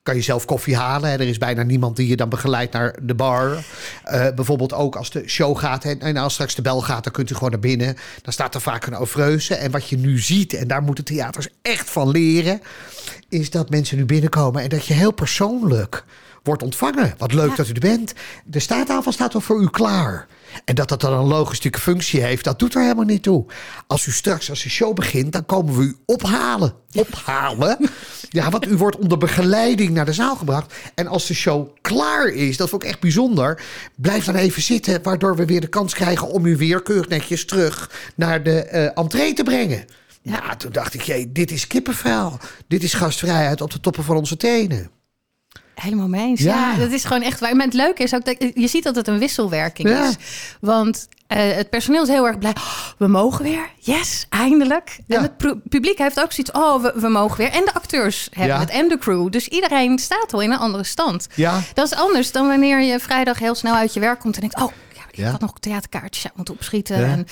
kan 0.04 0.16
je 0.16 0.22
zelf 0.22 0.46
koffie 0.46 0.76
halen. 0.76 1.10
Er 1.10 1.22
is 1.22 1.38
bijna 1.38 1.64
niemand 1.64 1.96
die 1.96 2.08
je 2.08 2.16
dan 2.16 2.30
begeleidt 2.30 2.74
naar 2.74 2.96
de 3.02 3.16
bar. 3.16 3.64
Eh, 4.04 4.28
bijvoorbeeld 4.36 4.74
ook 4.74 4.96
als 4.96 5.12
de 5.12 5.24
show 5.28 5.58
gaat. 5.58 5.84
En, 5.84 6.00
en 6.00 6.18
als 6.18 6.34
straks 6.34 6.56
de 6.56 6.62
bel 6.62 6.82
gaat, 6.82 7.04
dan 7.04 7.14
kunt 7.14 7.30
u 7.30 7.34
gewoon 7.34 7.52
naar 7.52 7.60
binnen. 7.60 7.98
Dan 8.22 8.34
staat 8.34 8.56
er 8.56 8.62
vaak 8.62 8.86
een 8.86 8.96
ovreuse. 8.96 9.56
En 9.56 9.72
wat 9.72 9.90
je 9.90 9.98
nu 9.98 10.20
ziet, 10.20 10.54
en 10.54 10.68
daar 10.68 10.82
moeten 10.82 11.04
theaters 11.04 11.48
echt 11.62 11.90
van 11.90 12.10
leren... 12.10 12.62
is 13.30 13.50
dat 13.50 13.70
mensen 13.70 13.98
nu 13.98 14.06
binnenkomen 14.06 14.62
en 14.62 14.70
dat 14.70 14.86
je 14.86 14.94
heel 14.94 15.14
persoonlijk 15.14 16.04
wordt 16.44 16.64
ontvangen. 16.64 17.14
Wat 17.18 17.34
leuk 17.34 17.50
Ja. 17.50 17.56
dat 17.56 17.68
u 17.68 17.72
er 17.72 17.80
bent. 17.80 18.14
De 18.46 18.60
staattafel 18.60 19.12
staat 19.12 19.34
al 19.36 19.42
voor 19.42 19.62
u 19.62 19.68
klaar. 19.70 20.28
En 20.66 20.76
dat 20.76 20.90
dat 20.90 21.02
dan 21.02 21.14
een 21.14 21.26
logistieke 21.28 21.80
functie 21.80 22.22
heeft, 22.22 22.44
dat 22.44 22.60
doet 22.60 22.76
er 22.76 22.82
helemaal 22.82 23.04
niet 23.06 23.24
toe. 23.24 23.46
Als 23.88 24.06
u 24.06 24.12
straks, 24.12 24.50
als 24.50 24.64
de 24.64 24.70
show 24.70 24.94
begint, 24.96 25.32
dan 25.32 25.46
komen 25.46 25.78
we 25.78 25.84
u 25.84 25.96
ophalen. 26.06 26.74
Ophalen? 26.94 27.78
Ja, 28.30 28.50
want 28.50 28.68
u 28.68 28.78
wordt 28.78 28.98
onder 28.98 29.18
begeleiding 29.18 29.90
naar 29.90 30.06
de 30.06 30.14
zaal 30.14 30.36
gebracht. 30.36 30.74
En 30.96 31.08
als 31.08 31.28
de 31.28 31.34
show 31.34 31.68
klaar 31.82 32.28
is, 32.28 32.58
dat 32.58 32.70
vond 32.70 32.84
ik 32.84 32.90
echt 32.90 33.00
bijzonder. 33.00 33.62
Blijf 33.96 34.26
dan 34.26 34.36
even 34.36 34.62
zitten, 34.62 35.04
waardoor 35.04 35.36
we 35.36 35.46
weer 35.46 35.62
de 35.62 35.68
kans 35.68 35.94
krijgen 35.94 36.28
om 36.28 36.46
u 36.46 36.58
weer 36.58 36.82
keurig 36.82 37.08
netjes 37.08 37.46
terug 37.46 37.92
naar 38.16 38.44
de 38.44 38.62
eh 38.64 38.98
entree 38.98 39.34
te 39.34 39.44
brengen. 39.44 39.86
Ja, 40.22 40.56
toen 40.56 40.72
dacht 40.72 40.94
ik, 40.94 41.02
jee, 41.02 41.32
dit 41.32 41.52
is 41.52 41.68
kippenvel. 41.68 42.40
Dit 42.68 42.84
is 42.84 42.94
gastvrijheid 42.94 43.62
op 43.62 43.72
de 43.72 43.80
toppen 43.80 44.04
van 44.04 44.16
onze 44.18 44.38
tenen. 44.38 44.90
Helemaal 45.76 46.08
mee. 46.08 46.32
Ja. 46.36 46.72
Ja. 46.72 46.78
dat 46.80 46.92
is 46.92 47.04
gewoon 47.04 47.22
echt 47.22 47.40
waar. 47.40 47.56
Maar 47.56 47.66
het 47.66 47.74
leuke 47.76 48.04
is 48.04 48.14
ook 48.16 48.26
dat 48.26 48.36
je 48.56 48.68
ziet 48.68 48.84
dat 48.84 48.96
het 48.96 49.08
een 49.08 49.20
wisselwerking 49.20 49.90
Ja. 49.90 50.08
is. 50.08 50.16
Want 50.62 51.08
eh, 51.28 51.52
het 51.56 51.70
personeel 51.70 52.04
is 52.04 52.08
heel 52.10 52.28
erg 52.28 52.38
blij. 52.38 52.52
"Oh, 52.56 52.78
we 52.98 53.08
mogen 53.08 53.44
weer. 53.44 53.70
Yes, 53.80 54.26
eindelijk. 54.30 55.00
Ja. 55.08 55.16
En 55.18 55.22
het 55.24 55.38
pu- 55.38 55.56
publiek 55.70 55.98
heeft 55.98 56.22
ook 56.22 56.32
zoiets. 56.32 56.52
Oh, 56.52 56.82
we, 56.82 56.94
we 56.96 57.08
mogen 57.08 57.38
weer. 57.38 57.50
En 57.52 57.66
de 57.66 57.74
acteurs 57.74 58.28
hebben 58.32 58.60
het. 58.60 58.70
En 58.70 58.88
de 58.88 58.98
crew. 58.98 59.32
Dus 59.32 59.48
iedereen 59.48 60.00
staat 60.00 60.34
al 60.34 60.42
in 60.42 60.52
een 60.52 60.58
andere 60.58 60.84
stand. 60.84 61.28
Ja. 61.36 61.62
Dat 61.74 61.86
is 61.92 61.98
anders 61.98 62.32
dan 62.32 62.48
wanneer 62.48 62.82
je 62.82 63.00
vrijdag 63.00 63.40
heel 63.40 63.56
snel 63.56 63.76
uit 63.76 63.94
je 63.94 64.00
werk 64.00 64.20
komt 64.20 64.36
en 64.36 64.42
denkt: 64.42 64.62
Oh, 64.62 64.72
ja, 64.94 65.26
ik 65.26 65.32
had 65.32 65.42
nog 65.42 65.54
theaterkaartjes 65.60 66.32
moeten 66.36 66.54
opschieten. 66.54 67.00
Ja. 67.00 67.06
En 67.06 67.26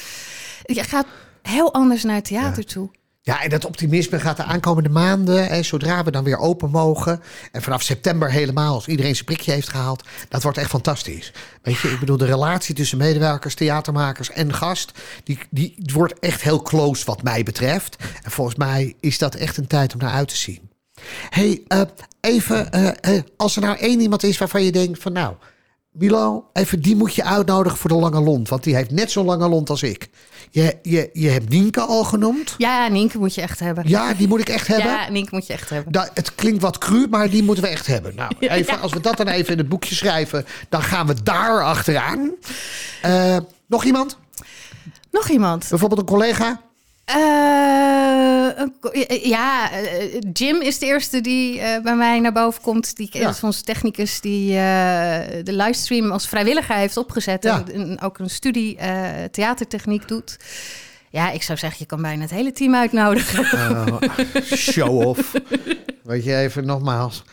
je 0.64 0.84
gaat 0.84 1.06
heel 1.42 1.74
anders 1.74 2.04
naar 2.04 2.16
het 2.16 2.26
theater 2.26 2.66
toe. 2.66 2.90
Ja, 3.24 3.44
en 3.44 3.50
dat 3.50 3.66
optimisme 3.66 4.20
gaat 4.20 4.38
de 4.38 4.44
aankomende 4.44 4.90
maanden, 4.90 5.48
hè, 5.48 5.64
zodra 5.64 6.04
we 6.04 6.12
dan 6.12 6.24
weer 6.24 6.38
open 6.38 6.70
mogen. 6.70 7.22
En 7.52 7.62
vanaf 7.62 7.82
september 7.82 8.32
helemaal, 8.32 8.74
als 8.74 8.88
iedereen 8.88 9.14
zijn 9.14 9.26
prikje 9.26 9.52
heeft 9.52 9.70
gehaald. 9.70 10.04
Dat 10.30 10.44
wordt 10.44 10.58
echt 10.58 10.70
fantastisch. 10.70 11.34
Weet 11.62 11.78
je, 11.78 11.90
ik 11.90 12.00
bedoel, 12.00 12.18
de 12.18 12.26
relatie 12.26 12.76
tussen 12.76 12.98
medewerkers, 12.98 13.56
theatermakers 13.56 14.32
en 14.32 14.54
gast. 14.54 14.92
Die, 15.24 15.40
die 15.50 15.76
wordt 15.94 16.20
echt 16.20 16.42
heel 16.42 16.62
close, 16.62 17.06
wat 17.06 17.24
mij 17.24 17.44
betreft. 17.44 17.96
En 18.24 18.32
volgens 18.32 18.56
mij 18.58 18.96
is 19.00 19.18
dat 19.18 19.36
echt 19.36 19.58
een 19.58 19.68
tijd 19.68 19.94
om 19.94 20.00
naar 20.00 20.14
uit 20.14 20.28
te 20.28 20.38
zien. 20.38 20.70
hey, 21.30 21.62
eh, 21.68 21.82
even, 22.22 22.72
eh, 22.72 23.16
eh, 23.18 23.24
als 23.38 23.56
er 23.56 23.62
nou 23.62 23.78
één 23.78 24.00
iemand 24.00 24.24
is 24.24 24.38
waarvan 24.38 24.64
je 24.64 24.72
denkt 24.72 25.02
van 25.02 25.14
nou. 25.14 25.36
Milo, 25.92 26.50
even 26.54 26.82
die 26.82 26.96
moet 26.96 27.16
je 27.16 27.24
uitnodigen 27.24 27.78
voor 27.78 27.90
de 27.90 27.96
lange 27.96 28.22
lont. 28.22 28.50
Want 28.50 28.64
die 28.64 28.76
heeft 28.76 28.92
net 28.92 29.12
zo'n 29.12 29.26
lange 29.26 29.50
lont 29.50 29.70
als 29.70 29.84
ik. 29.84 30.10
Je, 30.50 30.78
je, 30.82 31.10
je 31.14 31.30
hebt 31.30 31.50
Nienke 31.50 31.82
al 31.82 32.04
genoemd. 32.04 32.56
Ja, 32.58 32.88
Nienke 32.88 33.18
moet 33.18 33.36
je 33.36 33.42
echt 33.42 33.60
hebben. 33.60 33.88
Ja, 33.88 34.14
die 34.14 34.28
moet 34.28 34.40
ik 34.40 34.50
echt 34.50 34.68
hebben. 34.68 34.92
Ja, 34.92 35.10
Nienke 35.10 35.36
moet 35.36 35.48
je 35.48 35.54
echt 35.54 35.70
hebben. 35.70 35.92
Da- 35.92 36.10
het 36.14 36.36
klinkt 36.36 36.62
wat 36.62 36.78
cru, 36.78 37.08
maar 37.10 37.30
die 37.30 37.44
moeten 37.44 37.64
we 37.64 37.70
echt 37.70 37.88
hebben. 37.88 38.16
Nou, 38.16 38.32
even, 38.40 38.80
als 38.80 38.94
we 38.94 39.00
dat 39.00 39.18
dan 39.18 39.28
even 39.28 39.52
in 39.52 39.58
het 39.58 39.70
boekje 39.70 39.96
schrijven, 39.96 40.46
dan 40.70 40.82
gaan 40.84 41.08
we 41.08 41.24
daar 41.24 41.64
achteraan. 41.64 42.32
Eh, 43.02 43.38
nog 43.68 43.84
iemand? 43.84 44.18
Nog 45.12 45.30
iemand? 45.30 45.66
Bijvoorbeeld 45.70 46.00
een 46.00 46.06
collega? 46.06 46.62
Eh, 47.15 49.21
ja, 49.24 49.71
eh, 49.71 50.19
Jim 50.34 50.62
is 50.62 50.80
de 50.80 50.86
eerste 50.86 51.21
die 51.21 51.60
eh, 51.60 51.82
bij 51.82 51.95
mij 51.95 52.19
naar 52.19 52.32
boven 52.32 52.62
komt. 52.62 52.95
Die 52.95 53.10
Ja. 53.12 53.30
is 53.30 53.43
onze 53.43 53.63
technicus 53.63 54.21
die 54.21 54.50
eh, 54.50 54.56
de 55.43 55.54
livestream 55.54 56.12
als 56.12 56.28
vrijwilliger 56.28 56.76
heeft 56.76 56.97
opgezet. 56.97 57.43
Ja. 57.43 57.63
En, 57.74 57.74
en 57.74 58.02
ook 58.02 58.19
een 58.19 58.30
studie 58.30 58.78
eh, 58.78 59.10
theatertechniek 59.32 60.08
doet. 60.08 60.38
Ja, 61.10 61.32
ik 61.32 61.43
zou 61.43 61.58
zeggen, 61.58 61.80
je 61.80 61.86
kan 61.86 62.02
bijna 62.02 62.21
het 62.21 62.32
hele 62.32 62.52
team 62.52 62.76
uitnodigen. 62.76 63.45
show 64.58 65.08
off. 65.08 65.32
Weet 66.04 66.24
je, 66.24 66.36
even 66.36 66.66
nogmaals. 66.66 67.24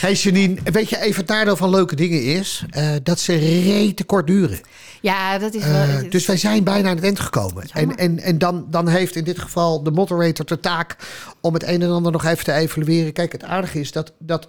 Hey 0.00 0.12
Janine, 0.12 0.56
weet 0.72 0.88
je 0.90 1.00
even 1.00 1.20
het 1.20 1.30
nadeel 1.30 1.56
van 1.56 1.70
leuke 1.70 1.96
dingen 1.96 2.22
is? 2.22 2.64
eh, 2.70 2.90
dat 3.02 3.20
ze 3.20 3.36
rete 3.36 4.04
kort 4.04 4.26
duren. 4.26 4.60
Ja, 5.00 5.38
dat 5.38 5.54
is 5.54 5.64
wel... 5.64 5.82
Eh, 5.82 6.10
dus 6.10 6.26
wij 6.26 6.36
zijn 6.36 6.64
bijna 6.64 6.88
aan 6.88 6.94
het 6.94 7.04
eind 7.04 7.20
gekomen. 7.20 7.62
En, 7.62 7.68
Jammer. 7.80 7.98
en, 7.98 8.18
en 8.18 8.38
dan, 8.38 8.66
dan 8.70 8.88
heeft 8.88 9.16
in 9.16 9.24
dit 9.24 9.38
geval 9.38 9.82
de 9.82 9.90
moderator 9.90 10.46
de 10.46 10.60
taak 10.60 10.96
om 11.40 11.54
het 11.54 11.62
een 11.62 11.82
en 11.82 11.90
ander 11.90 12.12
nog 12.12 12.24
even 12.24 12.44
te 12.44 12.52
evalueren. 12.52 13.12
Kijk, 13.12 13.32
het 13.32 13.44
aardige 13.44 13.80
is 13.80 13.92
dat, 13.92 14.12
dat 14.18 14.48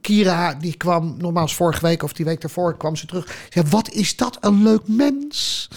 Kira, 0.00 0.54
die 0.54 0.76
kwam 0.76 1.14
nogmaals 1.18 1.54
vorige 1.54 1.80
week 1.86 2.02
of 2.02 2.12
die 2.12 2.24
week 2.24 2.40
daarvoor, 2.40 2.76
kwam 2.76 2.96
ze 2.96 3.06
terug. 3.06 3.26
Ze 3.26 3.32
zei, 3.48 3.66
wat 3.68 3.90
is 3.90 4.16
dat 4.16 4.36
een 4.40 4.62
leuk 4.62 4.82
mens. 4.88 5.68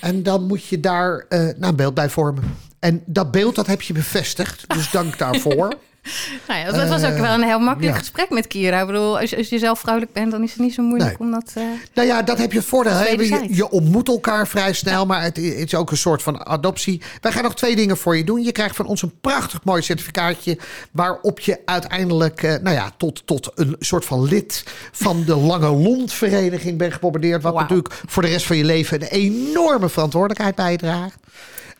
En 0.00 0.22
dan 0.22 0.46
moet 0.46 0.64
je 0.64 0.80
daar 0.80 1.24
eh, 1.28 1.38
nou, 1.38 1.56
een 1.60 1.76
beeld 1.76 1.94
bij 1.94 2.10
vormen. 2.10 2.56
En 2.78 3.02
dat 3.06 3.30
beeld, 3.30 3.54
dat 3.54 3.66
heb 3.66 3.82
je 3.82 3.92
bevestigd. 3.92 4.64
Dus 4.74 4.90
dank 4.90 5.18
daarvoor. 5.18 5.74
nou 6.48 6.60
ja, 6.60 6.72
dat 6.72 6.88
was 6.88 7.04
ook 7.04 7.18
wel 7.18 7.34
een 7.34 7.42
heel 7.42 7.58
makkelijk 7.58 7.92
ja. 7.92 7.98
gesprek 7.98 8.30
met 8.30 8.46
Kira. 8.46 8.80
Ik 8.80 8.86
bedoel, 8.86 9.18
als, 9.18 9.36
als 9.36 9.48
je 9.48 9.58
zelf 9.58 9.78
vrouwelijk 9.80 10.12
bent, 10.12 10.30
dan 10.30 10.42
is 10.42 10.50
het 10.50 10.58
niet 10.60 10.74
zo 10.74 10.82
moeilijk 10.82 11.18
Nee. 11.18 11.28
om 11.28 11.30
dat... 11.34 11.52
eh, 11.54 11.62
Nou 11.94 12.08
ja, 12.08 12.22
dat 12.22 12.38
heb 12.38 12.52
je 12.52 12.62
voordeel. 12.62 12.92
Je, 12.92 13.46
je 13.50 13.70
ontmoet 13.70 14.08
elkaar 14.08 14.48
vrij 14.48 14.72
snel, 14.72 15.06
maar 15.06 15.22
het, 15.22 15.36
het 15.36 15.44
is 15.46 15.74
ook 15.74 15.90
een 15.90 15.96
soort 15.96 16.22
van 16.22 16.46
adoptie. 16.46 17.02
Wij 17.20 17.32
gaan 17.32 17.42
nog 17.42 17.54
twee 17.54 17.76
dingen 17.76 17.96
voor 17.96 18.16
je 18.16 18.24
doen. 18.24 18.42
Je 18.42 18.52
krijgt 18.52 18.76
van 18.76 18.86
ons 18.86 19.02
een 19.02 19.12
prachtig 19.20 19.64
mooi 19.64 19.82
certificaatje... 19.82 20.58
waarop 20.92 21.40
je 21.40 21.58
uiteindelijk 21.64 22.42
eh, 22.42 22.54
nou 22.62 22.76
ja, 22.76 22.90
tot, 22.96 23.26
tot 23.26 23.50
een 23.54 23.76
soort 23.78 24.04
van 24.04 24.22
lid 24.24 24.64
van 24.92 25.24
de 25.24 25.36
Lange 25.36 25.68
Lont-vereniging 25.70 26.78
bent 26.78 26.92
gebombardeerd. 26.92 27.42
Wat 27.42 27.54
natuurlijk 27.54 28.00
voor 28.06 28.22
de 28.22 28.28
rest 28.28 28.46
van 28.46 28.56
je 28.56 28.64
leven 28.64 29.02
een 29.02 29.08
enorme 29.08 29.88
verantwoordelijkheid 29.88 30.54
bijdraagt. 30.54 31.16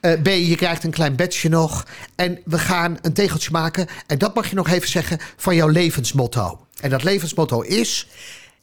Eh, 0.03 0.21
B, 0.23 0.27
je 0.27 0.57
krijgt 0.57 0.85
een 0.85 0.91
klein 0.91 1.17
badge 1.17 1.49
nog. 1.49 1.87
En 2.15 2.39
we 2.45 2.59
gaan 2.59 2.99
een 3.01 3.13
tegeltje 3.13 3.51
maken. 3.51 3.87
En 4.07 4.19
dat 4.19 4.35
mag 4.35 4.49
je 4.49 4.55
nog 4.55 4.69
even 4.69 4.89
zeggen 4.89 5.19
van 5.37 5.55
jouw 5.55 5.69
levensmotto. 5.69 6.67
En 6.81 6.91
dat 6.91 7.03
levensmotto 7.03 7.61
is... 7.61 8.09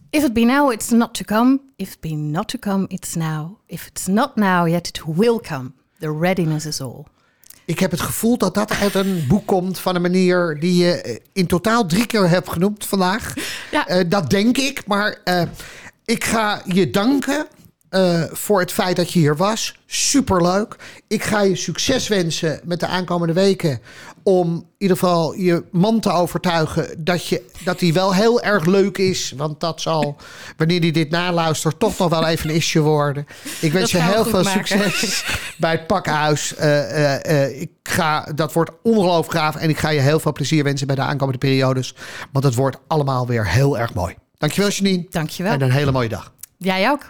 If 0.10 0.24
it 0.24 0.34
be 0.34 0.42
now, 0.42 0.72
it's 0.72 0.90
not 0.90 1.14
to 1.14 1.24
come. 1.24 1.60
If 1.76 1.92
it 1.94 2.00
be 2.00 2.10
not 2.10 2.48
to 2.48 2.60
come, 2.60 2.86
it's 2.88 3.16
now. 3.16 3.58
If 3.66 3.88
it's 3.88 4.06
not 4.06 4.36
now, 4.36 4.68
yet 4.68 4.88
it 4.88 5.02
will 5.06 5.40
come. 5.42 5.72
The 6.00 6.18
readiness 6.20 6.66
is 6.66 6.82
all. 6.82 7.04
Ik 7.66 7.80
heb 7.80 7.92
het 7.92 8.02
gevoel 8.02 8.38
dat 8.38 8.54
dat 8.54 8.72
uit 8.72 8.96
een 8.96 9.26
boek 9.28 9.46
komt 9.46 9.80
van 9.80 9.96
een 9.96 10.02
manier 10.02 10.58
die 10.60 10.76
je 10.76 11.02
eh, 11.02 11.18
in 11.34 11.48
totaal 11.48 11.86
drie 11.86 12.06
keer 12.06 12.30
hebt 12.30 12.50
genoemd 12.50 12.86
vandaag. 12.86 13.34
Ja. 13.72 13.88
Eh, 13.88 14.10
dat 14.10 14.30
denk 14.30 14.58
ik, 14.58 14.88
maar 14.88 15.18
ik 16.06 16.24
ga 16.24 16.62
je 16.66 16.90
danken 16.90 17.48
eh, 17.90 18.24
voor 18.32 18.60
het 18.60 18.72
feit 18.72 18.96
dat 18.96 19.12
je 19.12 19.20
hier 19.20 19.36
was. 19.38 19.80
Superleuk. 19.86 20.76
Ik 21.08 21.24
ga 21.24 21.42
je 21.42 21.56
succes 21.56 22.08
wensen 22.08 22.60
met 22.64 22.80
de 22.80 22.88
aankomende 22.88 23.34
weken. 23.34 23.80
Om 24.24 24.54
in 24.56 24.66
ieder 24.78 24.98
geval 24.98 25.34
je 25.34 25.64
man 25.72 26.00
te 26.00 26.12
overtuigen 26.12 27.04
dat, 27.04 27.28
je, 27.28 27.46
dat 27.64 27.80
hij 27.80 27.94
wel 27.94 28.14
heel 28.14 28.42
erg 28.42 28.66
leuk 28.66 28.98
is. 28.98 29.34
Want 29.38 29.60
dat 29.60 29.82
zal, 29.82 30.16
wanneer 30.58 30.80
hij 30.80 30.92
dit 30.92 31.10
naluistert, 31.10 31.80
toch 31.80 31.98
nog 31.98 32.10
wel 32.10 32.28
even 32.28 32.50
een 32.50 32.56
issue 32.56 32.82
worden. 32.82 33.26
Ik 33.62 33.72
wens 33.72 33.92
Dat 33.92 34.02
je 34.02 34.08
heel 34.08 34.26
veel 34.26 34.44
maken. 34.44 34.68
succes 34.68 35.26
bij 35.58 35.72
het 35.72 35.88
pakhuis. 35.88 36.56
Eh, 36.56 37.44
eh, 37.46 37.62
ik 37.62 37.72
ga, 37.84 38.28
dat 38.36 38.54
wordt 38.54 38.72
ongelooflijk 38.84 39.40
gaaf. 39.40 39.56
En 39.56 39.70
ik 39.70 39.78
ga 39.78 39.90
je 39.90 40.00
heel 40.00 40.20
veel 40.20 40.34
plezier 40.34 40.64
wensen 40.64 40.88
bij 40.88 40.96
de 40.96 41.02
aankomende 41.02 41.40
periodes. 41.40 41.96
Want 42.32 42.46
het 42.46 42.56
wordt 42.56 42.78
allemaal 42.88 43.28
weer 43.28 43.48
heel 43.48 43.78
erg 43.80 43.94
mooi. 43.94 44.16
Dankjewel 44.38 44.70
Janine. 44.70 45.06
Dankjewel. 45.10 45.52
En 45.54 45.62
een 45.62 45.72
hele 45.72 45.92
mooie 45.92 46.10
dag. 46.10 46.32
Jij 46.58 46.90
ook. 46.90 47.10